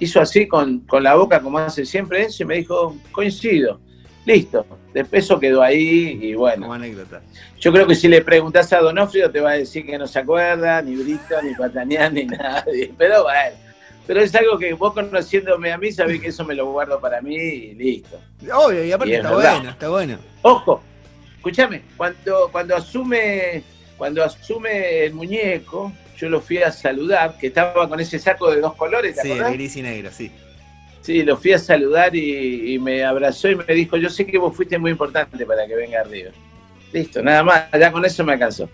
hizo 0.00 0.20
así 0.20 0.46
con, 0.46 0.80
con 0.80 1.02
la 1.02 1.14
boca 1.14 1.40
como 1.40 1.58
hace 1.58 1.84
siempre 1.84 2.22
eso 2.22 2.42
y 2.42 2.46
me 2.46 2.56
dijo, 2.56 2.96
coincido. 3.12 3.80
Listo. 4.24 4.66
Después 4.92 5.24
eso 5.24 5.38
quedó 5.38 5.62
ahí 5.62 6.18
y 6.20 6.34
bueno. 6.34 6.62
Como 6.62 6.74
anécdota. 6.74 7.22
Yo 7.60 7.72
creo 7.72 7.86
que 7.86 7.94
si 7.94 8.08
le 8.08 8.22
preguntás 8.22 8.72
a 8.72 8.80
Donofrio 8.80 9.30
te 9.30 9.40
va 9.40 9.50
a 9.52 9.54
decir 9.58 9.86
que 9.86 9.96
no 9.98 10.06
se 10.06 10.18
acuerda, 10.18 10.82
ni 10.82 10.96
Brito, 10.96 11.40
ni 11.42 11.54
Patanián, 11.54 12.14
ni 12.14 12.24
nadie. 12.24 12.92
Pero 12.98 13.22
bueno. 13.22 13.56
Pero 14.06 14.20
es 14.20 14.34
algo 14.34 14.58
que 14.58 14.72
vos 14.72 14.94
conociéndome 14.94 15.72
a 15.72 15.78
mí 15.78 15.90
sabés 15.90 16.20
que 16.20 16.28
eso 16.28 16.44
me 16.44 16.54
lo 16.54 16.70
guardo 16.70 17.00
para 17.00 17.20
mí 17.20 17.34
y 17.34 17.74
listo. 17.74 18.20
Obvio, 18.54 18.84
y 18.84 18.92
aparte 18.92 19.10
Y 19.10 19.14
es 19.14 19.20
está 19.20 19.34
verdad. 19.34 19.54
bueno, 19.54 19.70
está 19.70 19.88
bueno. 19.88 20.18
Ojo, 20.42 20.82
escúchame, 21.36 21.82
cuando, 21.96 22.48
cuando 22.52 22.76
asume, 22.76 23.64
cuando 23.96 24.22
asume 24.22 25.06
el 25.06 25.14
muñeco, 25.14 25.92
yo 26.16 26.28
lo 26.28 26.40
fui 26.40 26.58
a 26.58 26.72
saludar, 26.72 27.36
que 27.38 27.48
estaba 27.48 27.88
con 27.88 28.00
ese 28.00 28.18
saco 28.18 28.50
de 28.50 28.60
dos 28.60 28.74
colores, 28.74 29.14
¿te 29.14 29.22
Sí, 29.22 29.32
acordás? 29.32 29.52
gris 29.52 29.76
y 29.76 29.82
negro, 29.82 30.10
sí. 30.12 30.30
Sí, 31.02 31.22
lo 31.22 31.36
fui 31.36 31.52
a 31.52 31.58
saludar 31.58 32.14
y, 32.16 32.74
y 32.74 32.78
me 32.78 33.04
abrazó 33.04 33.48
y 33.48 33.54
me 33.56 33.64
dijo, 33.74 33.96
yo 33.96 34.08
sé 34.10 34.26
que 34.26 34.38
vos 34.38 34.54
fuiste 34.56 34.76
muy 34.78 34.90
importante 34.90 35.46
para 35.46 35.66
que 35.66 35.74
venga 35.76 36.00
arriba. 36.00 36.30
Listo, 36.92 37.22
nada 37.22 37.42
más, 37.44 37.64
ya 37.78 37.92
con 37.92 38.04
eso 38.04 38.24
me 38.24 38.32
alcanzó. 38.32 38.68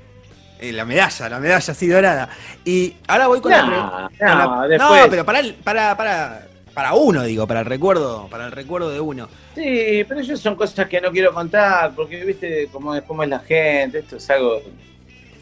Eh, 0.59 0.73
la 0.73 0.85
medalla, 0.85 1.29
la 1.29 1.41
medalla 1.41 1.73
así 1.73 1.87
dorada. 1.89 2.29
Y 2.65 2.95
ahora 3.09 3.27
voy 3.27 3.41
con 3.41 3.51
la, 3.51 3.63
No, 3.63 4.09
con 4.19 4.29
no, 4.29 4.61
la- 4.63 4.69
después- 4.69 5.03
no, 5.05 5.11
pero 5.11 5.25
para, 5.27 5.41
el- 5.41 5.55
para, 5.55 5.97
para, 5.97 6.47
para 6.73 6.95
uno, 6.95 7.25
digo, 7.25 7.47
para 7.47 7.61
el 7.61 7.67
recuerdo, 7.67 8.29
para 8.31 8.47
el 8.47 8.53
recuerdo 8.53 8.89
de 8.91 9.01
uno. 9.01 9.29
Sí, 9.55 10.05
pero 10.09 10.21
eso 10.21 10.37
son 10.37 10.55
cosas 10.57 10.89
que 10.89 11.01
no 11.01 11.11
quiero 11.11 11.35
contar, 11.35 11.93
porque 11.95 12.25
viste 12.25 12.69
cómo 12.73 12.95
es, 12.95 13.03
cómo 13.03 13.23
es 13.25 13.29
la 13.29 13.41
gente, 13.41 13.99
esto 13.99 14.17
es 14.17 14.31
algo... 14.31 14.63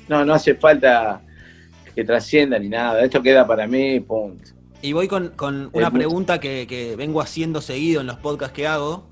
No, 0.08 0.24
no 0.24 0.34
hace 0.34 0.54
falta 0.56 1.20
que 2.00 2.04
trascienda 2.06 2.58
ni 2.58 2.68
nada, 2.70 3.04
esto 3.04 3.20
queda 3.22 3.46
para 3.46 3.66
mí, 3.66 4.00
punto. 4.00 4.42
Y 4.80 4.92
voy 4.94 5.06
con, 5.06 5.28
con 5.36 5.64
Es 5.64 5.70
una 5.74 5.90
muy- 5.90 5.98
pregunta 6.00 6.40
que, 6.40 6.66
que 6.66 6.96
vengo 6.96 7.20
haciendo 7.20 7.60
seguido 7.60 8.00
en 8.00 8.06
los 8.06 8.16
podcasts 8.16 8.54
que 8.54 8.66
hago. 8.66 9.06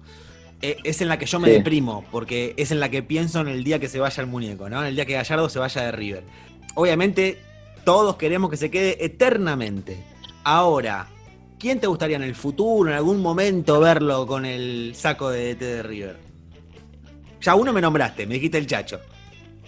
Eh, 0.62 0.76
es 0.84 1.00
en 1.02 1.08
la 1.08 1.18
que 1.18 1.26
yo 1.26 1.38
me 1.38 1.48
Sí. 1.48 1.54
deprimo, 1.54 2.04
porque 2.10 2.54
es 2.56 2.70
en 2.72 2.80
la 2.80 2.88
que 2.88 3.02
pienso 3.02 3.40
en 3.42 3.48
el 3.48 3.62
día 3.62 3.78
que 3.78 3.88
se 3.88 4.00
vaya 4.00 4.22
el 4.22 4.26
muñeco, 4.26 4.68
¿no? 4.70 4.80
En 4.80 4.86
el 4.88 4.94
día 4.96 5.04
que 5.04 5.12
Gallardo 5.12 5.48
se 5.50 5.58
vaya 5.58 5.82
de 5.82 5.92
River. 5.92 6.24
Obviamente, 6.74 7.38
todos 7.84 8.16
queremos 8.16 8.48
que 8.50 8.56
se 8.56 8.70
quede 8.70 9.04
eternamente. 9.04 9.98
Ahora, 10.44 11.06
¿quién 11.58 11.78
te 11.80 11.86
gustaría 11.86 12.16
en 12.16 12.22
el 12.22 12.34
futuro, 12.34 12.88
en 12.90 12.96
algún 12.96 13.20
momento, 13.20 13.78
verlo 13.80 14.26
con 14.26 14.46
el 14.46 14.92
saco 14.94 15.28
de 15.30 15.54
DT 15.54 15.64
de 15.64 15.82
River? 15.82 16.16
Ya 17.42 17.54
uno 17.54 17.72
me 17.72 17.80
nombraste, 17.82 18.26
me 18.26 18.34
dijiste 18.34 18.56
el 18.58 18.66
chacho. 18.66 18.98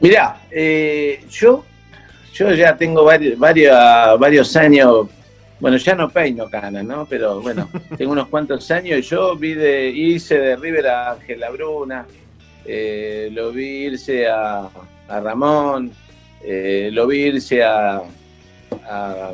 Mirá, 0.01 0.43
eh, 0.51 1.23
yo, 1.31 1.63
yo 2.33 2.53
ya 2.53 2.77
tengo 2.77 3.05
varios, 3.05 3.39
varios, 3.39 3.77
varios 4.19 4.57
años, 4.57 5.09
bueno, 5.59 5.77
ya 5.77 5.95
no 5.95 6.09
peino 6.09 6.49
canas, 6.49 6.85
¿no? 6.85 7.07
Pero 7.07 7.41
bueno, 7.41 7.69
tengo 7.97 8.13
unos 8.13 8.29
cuantos 8.29 8.71
años 8.71 8.99
y 8.99 9.03
yo 9.03 9.37
vi 9.37 9.55
de, 9.55 9.91
hice 9.91 10.39
de 10.39 10.57
River 10.57 10.87
a 10.87 11.13
Ángela 11.13 11.51
Bruna, 11.51 12.07
eh, 12.65 13.31
lo 13.33 13.53
vi 13.53 13.87
irse 13.87 14.29
a, 14.29 14.69
a 15.09 15.21
Ramón, 15.21 15.93
eh, 16.43 16.91
lo 16.93 17.07
vi 17.07 17.25
irse 17.25 17.63
a, 17.63 18.03
a 18.89 19.33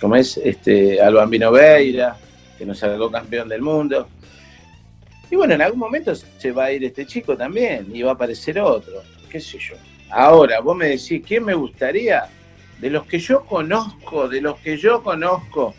¿cómo 0.00 0.16
es? 0.16 0.36
Este, 0.36 1.00
al 1.00 1.14
Bambino 1.14 1.50
Veira, 1.50 2.16
que 2.58 2.66
nos 2.66 2.78
sacó 2.78 3.10
campeón 3.10 3.48
del 3.48 3.62
mundo. 3.62 4.08
Y 5.30 5.36
bueno, 5.36 5.54
en 5.54 5.62
algún 5.62 5.80
momento 5.80 6.14
se 6.14 6.52
va 6.52 6.64
a 6.66 6.72
ir 6.72 6.84
este 6.84 7.06
chico 7.06 7.36
también 7.36 7.88
y 7.92 8.02
va 8.02 8.10
a 8.10 8.14
aparecer 8.14 8.60
otro, 8.60 9.02
qué 9.30 9.40
sé 9.40 9.58
yo. 9.58 9.74
Ahora, 10.16 10.60
vos 10.60 10.76
me 10.76 10.90
decís, 10.90 11.22
¿quién 11.26 11.44
me 11.44 11.54
gustaría? 11.54 12.26
De 12.80 12.88
los 12.88 13.04
que 13.04 13.18
yo 13.18 13.44
conozco, 13.44 14.28
de 14.28 14.40
los 14.40 14.60
que 14.60 14.76
yo 14.76 15.02
conozco, 15.02 15.74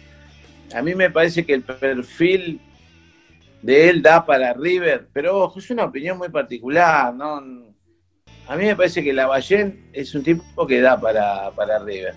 a 0.75 0.81
mí 0.81 0.93
me 0.93 1.09
parece 1.09 1.45
que 1.45 1.53
el 1.53 1.61
perfil 1.61 2.59
de 3.61 3.89
él 3.89 4.01
da 4.01 4.25
para 4.25 4.51
River, 4.51 5.07
pero 5.13 5.53
es 5.55 5.69
una 5.69 5.85
opinión 5.85 6.17
muy 6.17 6.27
particular, 6.27 7.15
¿no? 7.15 7.37
A 8.47 8.55
mí 8.57 8.65
me 8.65 8.75
parece 8.75 9.01
que 9.01 9.13
Lavallén 9.13 9.89
es 9.93 10.13
un 10.13 10.23
tipo 10.23 10.67
que 10.67 10.81
da 10.81 10.99
para, 10.99 11.51
para 11.51 11.79
River, 11.79 12.15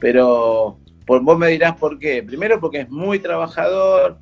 pero 0.00 0.76
por, 1.06 1.22
vos 1.22 1.38
me 1.38 1.46
dirás 1.50 1.76
por 1.76 2.00
qué. 2.00 2.20
Primero 2.24 2.58
porque 2.58 2.80
es 2.80 2.90
muy 2.90 3.20
trabajador, 3.20 4.18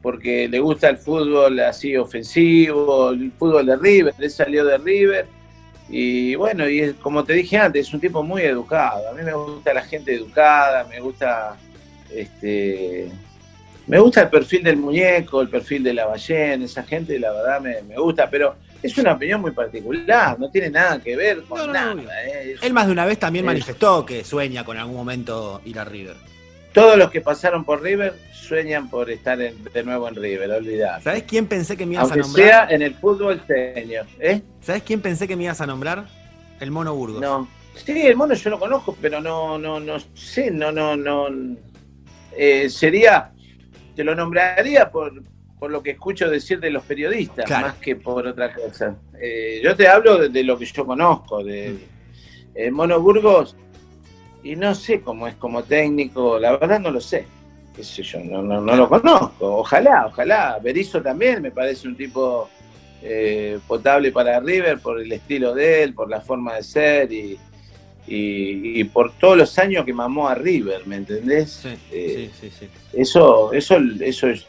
porque 0.00 0.46
le 0.48 0.60
gusta 0.60 0.90
el 0.90 0.98
fútbol 0.98 1.58
así 1.58 1.96
ofensivo, 1.96 3.10
el 3.10 3.32
fútbol 3.32 3.66
de 3.66 3.76
River, 3.78 4.14
él 4.16 4.30
salió 4.30 4.64
de 4.64 4.78
River 4.78 5.26
y 5.88 6.34
bueno, 6.34 6.68
y 6.68 6.92
como 6.94 7.24
te 7.24 7.34
dije 7.34 7.58
antes, 7.58 7.88
es 7.88 7.94
un 7.94 8.00
tipo 8.00 8.22
muy 8.22 8.42
educado. 8.42 9.08
A 9.10 9.12
mí 9.12 9.22
me 9.22 9.34
gusta 9.34 9.74
la 9.74 9.82
gente 9.82 10.14
educada, 10.14 10.84
me 10.84 11.00
gusta 11.00 11.56
este 12.10 13.10
me 13.86 13.98
gusta 13.98 14.22
el 14.22 14.28
perfil 14.28 14.62
del 14.62 14.78
muñeco, 14.78 15.42
el 15.42 15.48
perfil 15.48 15.82
de 15.82 15.92
la 15.92 16.06
ballena, 16.06 16.64
esa 16.64 16.82
gente 16.84 17.18
la 17.18 17.32
verdad 17.32 17.60
me, 17.60 17.82
me 17.82 17.96
gusta, 17.96 18.30
pero 18.30 18.56
es 18.82 18.96
una 18.96 19.12
opinión 19.12 19.40
muy 19.40 19.50
particular, 19.50 20.38
no 20.38 20.50
tiene 20.50 20.70
nada 20.70 21.00
que 21.00 21.16
ver 21.16 21.42
con 21.42 21.58
No, 21.58 21.66
no, 21.66 21.72
nada. 21.72 21.94
no, 21.94 22.02
eh. 22.02 22.56
Él 22.60 22.72
más 22.72 22.86
de 22.86 22.92
una 22.92 23.04
vez 23.04 23.18
también 23.18 23.44
manifestó 23.44 24.06
que 24.06 24.24
sueña 24.24 24.64
con 24.64 24.78
algún 24.78 24.96
momento 24.96 25.60
ir 25.64 25.78
a 25.78 25.84
River. 25.84 26.16
Todos 26.74 26.98
los 26.98 27.10
que 27.10 27.20
pasaron 27.22 27.64
por 27.64 27.80
River 27.82 28.14
sueñan 28.32 28.90
por 28.90 29.08
estar 29.08 29.40
en- 29.40 29.64
de 29.64 29.82
nuevo 29.84 30.06
en 30.08 30.16
River, 30.16 30.50
olvidar. 30.50 31.00
¿Sabés 31.02 31.22
quién 31.22 31.46
pensé 31.46 31.76
que 31.76 31.86
me 31.86 31.94
ibas 31.94 32.12
a 32.12 32.16
nombrar? 32.16 32.46
sea 32.46 32.66
en 32.68 32.82
el 32.82 32.94
fútbol 32.96 33.40
señor, 33.46 34.06
¿eh? 34.18 34.42
¿Sabés 34.60 34.82
quién 34.82 35.00
pensé 35.00 35.26
que 35.26 35.36
me 35.36 35.44
ibas 35.44 35.60
a 35.62 35.66
nombrar? 35.66 36.04
El 36.60 36.70
Mono 36.70 36.94
Burgos. 36.94 37.20
No. 37.22 37.48
Sí, 37.74 38.02
el 38.06 38.14
mono 38.16 38.34
yo 38.34 38.50
lo 38.50 38.58
conozco, 38.60 38.96
pero 39.00 39.20
no, 39.20 39.58
no, 39.58 39.80
no 39.80 39.96
sé, 40.14 40.50
no, 40.50 40.70
no, 40.70 40.96
no. 40.96 41.26
eh, 42.36 42.68
sería, 42.68 43.32
te 43.96 44.02
lo 44.04 44.14
nombraría 44.14 44.90
por, 44.90 45.22
por 45.58 45.70
lo 45.70 45.82
que 45.82 45.92
escucho 45.92 46.28
decir 46.28 46.58
de 46.60 46.70
los 46.70 46.82
periodistas, 46.84 47.44
Claro. 47.46 47.68
más 47.68 47.76
que 47.76 47.94
por 47.96 48.26
otra 48.26 48.52
cosa. 48.52 48.96
Eh, 49.20 49.60
yo 49.62 49.74
te 49.76 49.86
hablo 49.88 50.18
de, 50.18 50.28
de 50.28 50.42
lo 50.44 50.58
que 50.58 50.66
yo 50.66 50.84
conozco, 50.84 51.42
de 51.44 51.78
el 52.54 52.72
Mono 52.72 53.00
Burgos, 53.00 53.56
y 54.44 54.54
no 54.56 54.74
sé 54.74 55.00
cómo 55.00 55.26
es 55.26 55.34
como 55.36 55.62
técnico, 55.64 56.38
la 56.38 56.52
verdad 56.56 56.78
no 56.80 56.90
lo 56.90 57.00
sé. 57.00 57.26
Qué 57.74 57.82
sé 57.82 58.02
yo, 58.04 58.20
no, 58.20 58.40
no, 58.42 58.60
no 58.60 58.76
lo 58.76 58.88
conozco. 58.88 59.56
Ojalá, 59.56 60.06
ojalá. 60.06 60.58
Berizzo 60.62 61.02
también 61.02 61.42
me 61.42 61.50
parece 61.50 61.88
un 61.88 61.96
tipo 61.96 62.48
eh, 63.02 63.58
potable 63.66 64.12
para 64.12 64.38
River 64.38 64.78
por 64.78 65.00
el 65.00 65.10
estilo 65.10 65.52
de 65.54 65.82
él, 65.82 65.94
por 65.94 66.08
la 66.08 66.20
forma 66.20 66.54
de 66.54 66.62
ser 66.62 67.12
y, 67.12 67.38
y- 68.06 68.80
y 68.80 68.84
por 68.84 69.12
todos 69.18 69.36
los 69.36 69.58
años 69.58 69.84
que 69.84 69.92
mamó 69.92 70.28
a 70.28 70.34
River, 70.34 70.86
¿me 70.86 70.96
entendés? 70.96 71.50
Sí, 71.62 71.74
Eh, 71.90 72.30
sí, 72.40 72.48
sí, 72.48 72.56
sí. 72.60 72.68
Eso, 72.92 73.52
eso, 73.52 73.76
eso 74.00 74.28
es, 74.28 74.46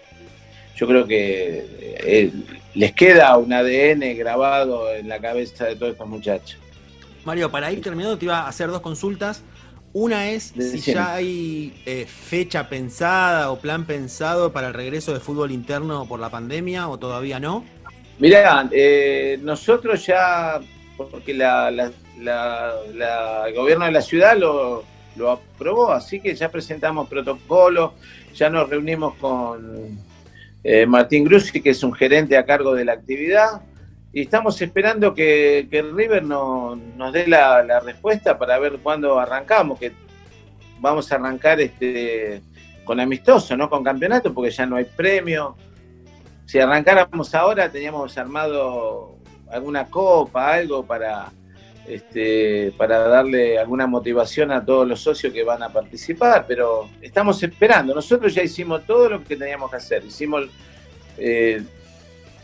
yo 0.75 0.85
creo 0.87 1.07
que 1.07 1.65
eh, 2.03 2.31
les 2.75 2.93
queda 2.93 3.35
un 3.37 3.51
ADN 3.51 4.13
grabado 4.15 4.93
en 4.93 5.07
la 5.07 5.19
cabeza 5.19 5.65
de 5.65 5.75
todos 5.77 5.93
estos 5.93 6.07
muchachos. 6.07 6.59
Mario, 7.23 7.49
para 7.49 7.71
ir 7.71 7.81
terminando 7.81 8.17
te 8.19 8.25
iba 8.25 8.41
a 8.41 8.47
hacer 8.47 8.69
dos 8.69 8.81
consultas. 8.81 9.41
Una 9.97 10.29
es 10.29 10.51
si 10.57 10.79
ya 10.91 11.13
hay 11.13 11.73
eh, 11.85 12.05
fecha 12.05 12.67
pensada 12.67 13.49
o 13.49 13.59
plan 13.59 13.85
pensado 13.85 14.51
para 14.51 14.67
el 14.67 14.73
regreso 14.73 15.13
de 15.13 15.21
fútbol 15.21 15.51
interno 15.53 16.05
por 16.05 16.19
la 16.19 16.29
pandemia 16.29 16.89
o 16.89 16.99
todavía 16.99 17.39
no. 17.39 17.63
Mirá, 18.19 18.67
eh, 18.73 19.39
nosotros 19.41 20.05
ya, 20.05 20.59
porque 20.97 21.33
la, 21.33 21.71
la- 21.71 21.93
la- 22.19 22.73
la- 22.93 23.47
el 23.47 23.55
gobierno 23.55 23.85
de 23.85 23.93
la 23.93 24.01
ciudad 24.01 24.37
lo, 24.37 24.83
lo 25.15 25.31
aprobó, 25.31 25.93
así 25.93 26.19
que 26.19 26.35
ya 26.35 26.51
presentamos 26.51 27.07
protocolo, 27.07 27.93
ya 28.33 28.49
nos 28.49 28.69
reunimos 28.69 29.13
con 29.15 29.97
eh, 30.61 30.85
Martín 30.85 31.23
Grussi, 31.23 31.61
que 31.61 31.69
es 31.69 31.81
un 31.83 31.93
gerente 31.93 32.35
a 32.37 32.45
cargo 32.45 32.73
de 32.75 32.83
la 32.83 32.91
actividad, 32.91 33.61
y 34.15 34.21
estamos 34.21 34.59
esperando 34.61 35.13
que, 35.13 35.67
que 35.69 35.81
River 35.81 36.23
no- 36.23 36.75
nos 36.95 37.11
dé 37.11 37.27
la, 37.27 37.61
la 37.63 37.81
respuesta 37.81 38.37
para 38.39 38.57
ver 38.57 38.79
cuándo 38.81 39.19
arrancamos, 39.19 39.77
que 39.77 39.91
vamos 40.79 41.11
a 41.11 41.15
arrancar 41.15 41.59
este 41.59 42.41
con 42.85 42.99
amistoso, 42.99 43.57
no 43.57 43.69
con 43.69 43.83
campeonato, 43.83 44.33
porque 44.33 44.51
ya 44.51 44.65
no 44.65 44.77
hay 44.77 44.85
premio 44.85 45.57
si 46.45 46.59
arrancáramos 46.59 47.33
ahora 47.35 47.69
teníamos 47.69 48.17
armado 48.17 49.17
alguna 49.49 49.85
copa, 49.85 50.53
algo 50.53 50.85
para, 50.85 51.31
este, 51.87 52.71
para 52.77 52.99
darle 53.07 53.57
alguna 53.59 53.85
motivación 53.87 54.51
a 54.51 54.63
todos 54.63 54.87
los 54.87 55.01
socios 55.01 55.33
que 55.33 55.43
van 55.43 55.61
a 55.63 55.69
participar, 55.69 56.45
pero 56.47 56.87
estamos 57.01 57.41
esperando. 57.43 57.93
Nosotros 57.95 58.33
ya 58.33 58.43
hicimos 58.43 58.85
todo 58.85 59.09
lo 59.09 59.23
que 59.23 59.35
teníamos 59.35 59.71
que 59.71 59.77
hacer. 59.77 60.05
Hicimos 60.05 60.45
eh, 61.17 61.63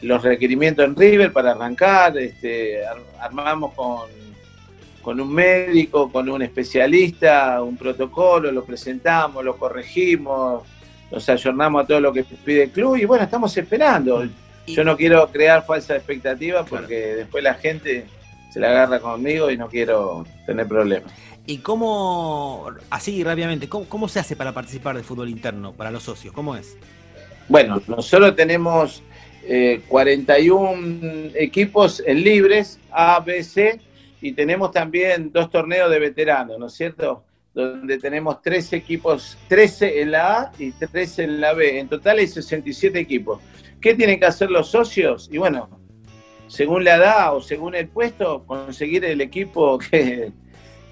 los 0.02 0.24
requerimientos 0.24 0.86
en 0.86 0.96
River 0.96 1.32
para 1.32 1.52
arrancar, 1.52 2.18
este, 2.18 2.82
armamos 3.20 3.74
con, 3.74 4.10
con 5.02 5.20
un 5.20 5.34
médico, 5.34 6.12
con 6.12 6.30
un 6.30 6.42
especialista, 6.42 7.62
un 7.62 7.78
protocolo, 7.78 8.52
lo 8.52 8.64
presentamos, 8.64 9.44
lo 9.44 9.58
corregimos, 9.58 10.64
nos 11.12 11.28
ayornamos 11.30 11.84
a 11.84 11.88
todo 11.88 12.00
lo 12.00 12.14
que 12.14 12.24
pide 12.24 12.64
el 12.64 12.70
club 12.72 12.96
y 12.96 13.06
bueno, 13.06 13.24
estamos 13.24 13.56
esperando. 13.58 14.28
Yo 14.68 14.84
no 14.84 14.96
quiero 14.96 15.28
crear 15.30 15.66
falsas 15.66 15.98
expectativas 15.98 16.68
porque 16.70 17.16
después 17.16 17.44
la 17.44 17.56
gente 17.56 18.06
se 18.52 18.60
la 18.60 18.70
agarra 18.70 19.00
conmigo 19.00 19.50
y 19.52 19.58
no 19.58 19.68
quiero 19.68 20.26
tener 20.46 20.68
problemas. 20.68 21.12
¿Y 21.46 21.58
cómo, 21.58 22.70
así 22.90 23.24
rápidamente, 23.24 23.68
cómo, 23.68 24.08
se 24.08 24.20
hace 24.20 24.36
para 24.36 24.54
participar 24.54 24.96
de 24.96 25.04
fútbol 25.04 25.30
interno 25.30 25.74
para 25.74 25.90
los 25.90 26.04
socios? 26.04 26.34
¿Cómo 26.34 26.56
es? 26.56 26.78
Bueno, 27.50 27.82
nosotros 27.88 28.36
tenemos 28.36 29.02
41 29.88 31.02
eh, 31.04 31.32
equipos 31.36 32.02
en 32.06 32.24
libres, 32.24 32.80
A, 32.92 33.20
B, 33.20 33.44
C, 33.44 33.80
y 34.22 34.34
tenemos 34.34 34.72
también 34.72 35.32
dos 35.32 35.50
torneos 35.50 35.90
de 35.90 36.00
veteranos, 36.00 36.60
¿no 36.60 36.68
es 36.68 36.74
cierto? 36.74 37.24
Donde 37.54 37.98
tenemos 37.98 38.42
tres 38.42 38.72
equipos, 38.72 39.38
13 39.48 40.02
en 40.02 40.12
la 40.12 40.40
A 40.40 40.52
y 40.58 40.72
13 40.72 41.24
en 41.24 41.42
la 41.42 41.54
B. 41.54 41.80
En 41.80 41.90
total 41.90 42.20
hay 42.20 42.28
67 42.28 42.98
equipos. 43.00 43.42
¿Qué 43.82 43.96
tienen 43.96 44.20
que 44.20 44.28
hacer 44.28 44.52
los 44.52 44.70
socios? 44.70 45.28
Y 45.32 45.38
bueno, 45.40 45.70
según 46.48 46.84
la 46.84 46.96
edad 46.96 47.36
o 47.36 47.42
según 47.42 47.76
el 47.76 47.88
puesto, 47.88 48.44
conseguir 48.46 49.04
el 49.06 49.22
equipo 49.22 49.80
que, 49.92 50.32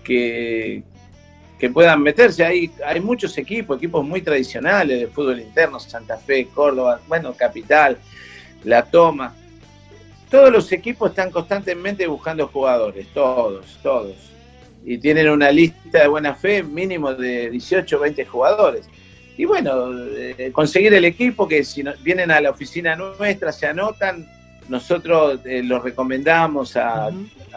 que, 0.04 0.84
puedan 1.72 2.02
meterse. 2.02 2.44
Hay, 2.44 2.72
hay 2.84 3.00
muchos 3.00 3.38
equipos, 3.38 3.78
equipos 3.78 4.04
muy 4.04 4.22
tradicionales 4.22 5.00
de 5.00 5.08
fútbol 5.08 5.40
interno, 5.40 5.80
Santa 5.80 6.18
Fe, 6.18 6.48
Córdoba, 6.48 7.00
bueno, 7.08 7.34
Capital, 7.34 7.98
La 8.64 8.84
Toma. 8.84 9.34
Todos 10.30 10.52
los 10.52 10.72
equipos 10.72 11.10
están 11.10 11.32
constantemente 11.32 12.06
buscando 12.08 12.48
jugadores, 12.48 13.08
todos, 13.14 13.80
todos. 13.82 14.16
Y 14.86 14.98
tienen 14.98 15.30
una 15.30 15.52
lista 15.52 16.02
de 16.02 16.08
buena 16.08 16.36
fe 16.36 16.64
mínimo 16.64 17.14
de 17.14 17.50
18 17.50 18.00
20 18.00 18.26
jugadores. 18.26 18.88
Y 19.38 19.46
bueno, 19.46 19.90
eh, 20.16 20.52
conseguir 20.52 20.94
el 20.94 21.06
equipo 21.06 21.48
que 21.48 21.64
si 21.64 21.84
vienen 22.02 22.30
a 22.30 22.42
la 22.42 22.52
oficina 22.52 22.96
nuestra, 22.96 23.52
se 23.52 23.68
anotan, 23.68 24.28
nosotros 24.68 25.40
eh, 25.46 25.64
lo 25.64 25.80
recomendamos 25.80 26.78
a, 26.78 27.10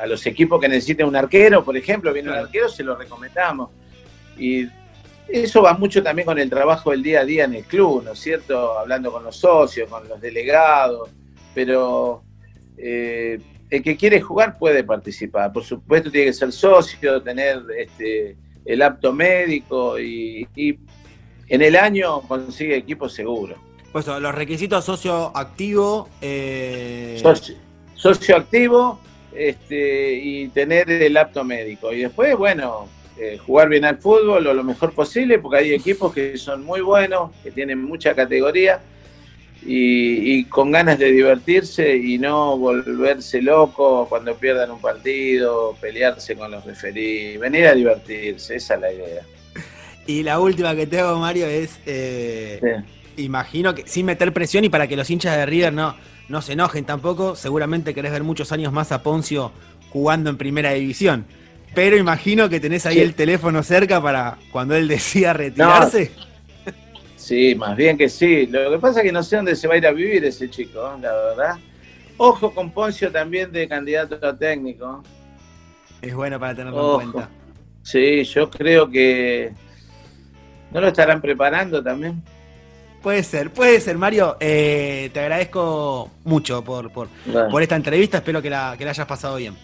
los 0.07 0.25
equipos 0.27 0.61
que 0.61 0.69
necesiten 0.69 1.07
un 1.07 1.17
arquero, 1.17 1.65
por 1.65 1.77
ejemplo, 1.77 2.13
viene 2.13 2.31
un 2.31 2.37
arquero, 2.37 2.69
se 2.69 2.83
lo 2.83 2.97
recomendamos. 2.97 3.71
Y 4.39 4.67
eso 5.29 5.62
va 5.62 5.75
mucho 5.75 6.03
también 6.03 6.27
con 6.27 6.39
el 6.39 6.51
trabajo 6.51 6.91
del 6.91 7.03
día 7.03 7.20
a 7.20 7.25
día 7.25 7.45
en 7.45 7.55
el 7.55 7.64
club, 7.64 8.05
¿no 8.05 8.12
es 8.12 8.18
cierto? 8.18 8.79
Hablando 8.79 9.11
con 9.12 9.25
los 9.25 9.37
socios, 9.37 9.89
con 9.89 10.09
los 10.09 10.20
delegados, 10.20 11.11
pero 11.55 12.23
eh, 12.77 13.39
el 13.70 13.83
que 13.83 13.97
quiere 13.97 14.20
jugar 14.20 14.59
puede 14.59 14.85
participar. 14.85 15.53
Por 15.53 15.64
supuesto 15.64 16.11
tiene 16.11 16.27
que 16.27 16.33
ser 16.33 16.53
socio, 16.53 17.23
tener 17.23 17.62
este, 17.79 18.37
el 18.64 18.83
apto 18.83 19.12
médico 19.12 19.99
y, 19.99 20.47
y 20.55 20.79
en 21.49 21.62
el 21.62 21.77
año 21.77 22.20
consigue 22.23 22.77
equipo 22.77 23.09
seguro. 23.09 23.57
Pues 23.93 24.07
los 24.07 24.35
requisitos 24.35 24.85
socio 24.87 25.37
activo. 25.37 26.09
Eh... 26.23 27.23
Socio, 27.95 28.37
activo 28.37 28.99
este, 29.33 30.14
y 30.14 30.49
tener 30.49 30.91
el 30.91 31.16
apto 31.16 31.45
médico. 31.45 31.93
Y 31.93 32.01
después, 32.01 32.37
bueno, 32.37 32.89
eh, 33.19 33.39
jugar 33.39 33.69
bien 33.69 33.85
al 33.85 33.99
fútbol 33.99 34.47
o 34.47 34.55
lo 34.55 34.65
mejor 34.65 34.93
posible, 34.93 35.39
porque 35.39 35.59
hay 35.59 35.73
equipos 35.73 36.13
que 36.13 36.37
son 36.37 36.65
muy 36.65 36.81
buenos, 36.81 37.31
que 37.43 37.51
tienen 37.51 37.83
mucha 37.83 38.15
categoría 38.15 38.81
y, 39.65 40.45
con 40.45 40.73
ganas 40.73 40.99
de 40.99 41.13
divertirse 41.13 41.97
y 41.97 42.19
no 42.19 42.57
volverse 42.59 43.41
loco 43.41 44.07
cuando 44.09 44.35
pierdan 44.35 44.71
un 44.71 44.81
partido, 44.81 45.77
pelearse 45.81 46.35
con 46.35 46.51
los 46.51 46.65
referís, 46.65 47.39
venir 47.39 47.67
a 47.67 47.75
divertirse, 47.75 48.57
esa 48.57 48.75
es 48.75 48.81
la 48.81 48.93
idea. 48.93 49.23
Y 50.07 50.23
la 50.23 50.41
última 50.41 50.75
que 50.75 50.87
tengo, 50.87 51.17
Mario, 51.19 51.47
es. 51.47 51.79
Eh, 51.87 52.61
imagino 53.17 53.75
que 53.75 53.87
sin 53.87 54.07
meter 54.07 54.33
presión 54.33 54.65
y 54.65 54.69
para 54.69 54.89
que 54.89 54.97
los 54.97 55.09
hinchas 55.11 55.37
de 55.37 55.47
River 55.47 55.73
no, 55.73 55.95
no 56.29 56.43
se 56.43 56.55
enojen 56.55 56.85
tampoco, 56.85 57.37
seguramente 57.37 57.95
querés 57.95 58.11
ver 58.11 58.25
muchos 58.25 58.51
años 58.53 58.73
más 58.73 58.91
a 58.91 59.03
Poncio 59.03 59.53
jugando 59.91 60.31
en 60.31 60.39
primera 60.39 60.73
división. 60.73 61.27
Pero 61.75 61.97
imagino 61.97 62.49
que 62.49 62.61
tenés 62.61 62.85
ahí 62.87 62.99
el 62.99 63.14
teléfono 63.14 63.62
cerca 63.62 64.01
para 64.01 64.39
cuando 64.51 64.75
él 64.75 64.89
decida 64.89 65.33
retirarse. 65.33 66.11
Sí, 67.16 67.55
más 67.55 67.77
bien 67.77 67.97
que 67.97 68.09
sí. 68.09 68.47
Lo 68.47 68.70
que 68.73 68.79
pasa 68.79 69.01
es 69.01 69.07
que 69.07 69.12
no 69.12 69.23
sé 69.23 69.37
dónde 69.37 69.55
se 69.57 69.68
va 69.68 69.75
a 69.75 69.77
ir 69.79 69.87
a 69.87 69.93
vivir 69.93 70.25
ese 70.25 70.51
chico, 70.51 70.81
la 71.01 71.12
verdad. 71.12 71.57
Ojo 72.16 72.53
con 72.53 72.70
Poncio 72.73 73.11
también 73.11 73.53
de 73.53 73.68
candidato 73.68 74.18
a 74.27 74.37
técnico. 74.37 75.03
Es 76.01 76.14
bueno 76.14 76.39
para 76.39 76.55
tenerlo 76.55 77.01
en 77.01 77.12
cuenta. 77.12 77.31
Sí, 77.83 78.25
yo 78.25 78.51
creo 78.51 78.91
que 78.91 79.53
no 80.73 80.81
lo 80.81 80.89
estarán 80.89 81.20
preparando 81.20 81.83
también. 81.83 82.23
Puede 83.03 83.23
ser, 83.23 83.51
puede 83.51 83.81
ser, 83.81 83.99
Mario. 83.99 84.37
Eh, 84.39 85.11
te 85.12 85.20
agradezco 85.20 86.11
mucho 86.25 86.62
por, 86.62 86.93
por, 86.93 87.09
esta 87.62 87.77
entrevista. 87.77 88.18
Espero 88.18 88.43
que 88.43 88.51
la, 88.51 88.75
que 88.77 88.85
la 88.85 88.91
hayas 88.91 89.07
pasado 89.07 89.37
bien. 89.37 89.57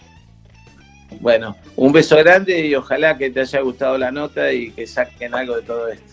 Bueno, 1.19 1.55
un 1.75 1.91
beso 1.91 2.15
grande 2.17 2.65
y 2.65 2.75
ojalá 2.75 3.17
que 3.17 3.29
te 3.29 3.41
haya 3.41 3.61
gustado 3.61 3.97
la 3.97 4.11
nota 4.11 4.51
y 4.53 4.71
que 4.71 4.87
saquen 4.87 5.33
algo 5.33 5.55
de 5.55 5.61
todo 5.63 5.87
esto. 5.89 6.05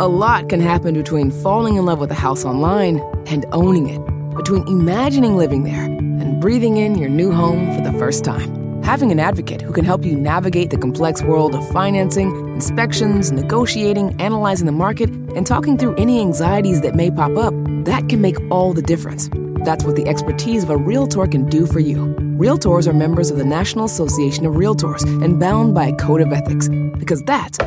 A 0.00 0.06
lot 0.06 0.48
can 0.48 0.60
happen 0.60 0.94
between 0.94 1.30
falling 1.42 1.76
in 1.76 1.84
love 1.84 1.98
with 1.98 2.12
a 2.12 2.14
house 2.14 2.44
online 2.44 3.00
and 3.26 3.44
owning 3.52 3.88
it. 3.88 4.00
Between 4.36 4.66
imagining 4.68 5.36
living 5.36 5.64
there 5.64 5.84
and 5.84 6.40
breathing 6.40 6.76
in 6.76 6.96
your 6.96 7.10
new 7.10 7.32
home 7.32 7.74
for 7.74 7.82
the 7.82 7.92
first 7.98 8.24
time. 8.24 8.82
Having 8.84 9.10
an 9.10 9.18
advocate 9.18 9.60
who 9.60 9.72
can 9.72 9.84
help 9.84 10.04
you 10.04 10.16
navigate 10.16 10.70
the 10.70 10.78
complex 10.78 11.20
world 11.22 11.54
of 11.54 11.68
financing, 11.70 12.30
inspections, 12.54 13.32
negotiating, 13.32 14.18
analyzing 14.20 14.66
the 14.66 14.72
market, 14.72 15.10
and 15.34 15.44
talking 15.44 15.76
through 15.76 15.96
any 15.96 16.20
anxieties 16.20 16.80
that 16.82 16.94
may 16.94 17.10
pop 17.10 17.36
up, 17.36 17.52
that 17.84 18.08
can 18.08 18.20
make 18.20 18.36
all 18.50 18.72
the 18.72 18.82
difference. 18.82 19.28
That's 19.64 19.84
what 19.84 19.96
the 19.96 20.06
expertise 20.08 20.62
of 20.62 20.70
a 20.70 20.76
Realtor 20.76 21.26
can 21.26 21.46
do 21.46 21.66
for 21.66 21.80
you. 21.80 22.14
Realtors 22.38 22.86
are 22.86 22.92
members 22.92 23.30
of 23.30 23.38
the 23.38 23.44
National 23.44 23.86
Association 23.86 24.46
of 24.46 24.54
Realtors 24.54 25.02
and 25.22 25.38
bound 25.38 25.74
by 25.74 25.86
a 25.86 25.96
code 25.96 26.20
of 26.20 26.32
ethics, 26.32 26.68
because 26.98 27.22
that's 27.24 27.58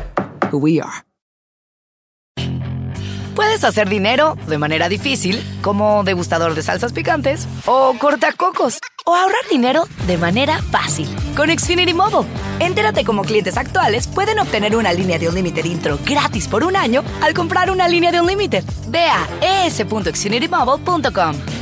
who 0.50 0.58
we 0.58 0.80
are. 0.80 1.04
Puedes 3.34 3.64
hacer 3.64 3.88
dinero 3.88 4.36
de 4.46 4.58
manera 4.58 4.90
difícil, 4.90 5.42
como 5.62 6.04
degustador 6.04 6.54
de 6.54 6.62
salsas 6.62 6.92
picantes, 6.92 7.48
o 7.64 7.94
cortacocos, 7.98 8.78
o 9.06 9.14
ahorrar 9.14 9.48
dinero 9.50 9.84
de 10.06 10.18
manera 10.18 10.60
fácil 10.70 11.08
con 11.34 11.48
Xfinity 11.48 11.94
Mobile. 11.94 12.28
Entérate 12.60 13.04
cómo 13.04 13.22
clientes 13.22 13.56
actuales 13.56 14.06
pueden 14.06 14.38
obtener 14.38 14.76
una 14.76 14.92
línea 14.92 15.18
de 15.18 15.28
un 15.28 15.34
límite 15.34 15.66
intro 15.66 15.98
gratis 16.04 16.46
por 16.46 16.62
un 16.62 16.76
año 16.76 17.02
al 17.22 17.32
comprar 17.32 17.70
una 17.70 17.88
línea 17.88 18.12
de 18.12 18.20
un 18.20 18.26
límite. 18.26 18.62
Ve 18.88 19.06
a 19.06 19.66
es.xfinitymobile.com. 19.66 21.61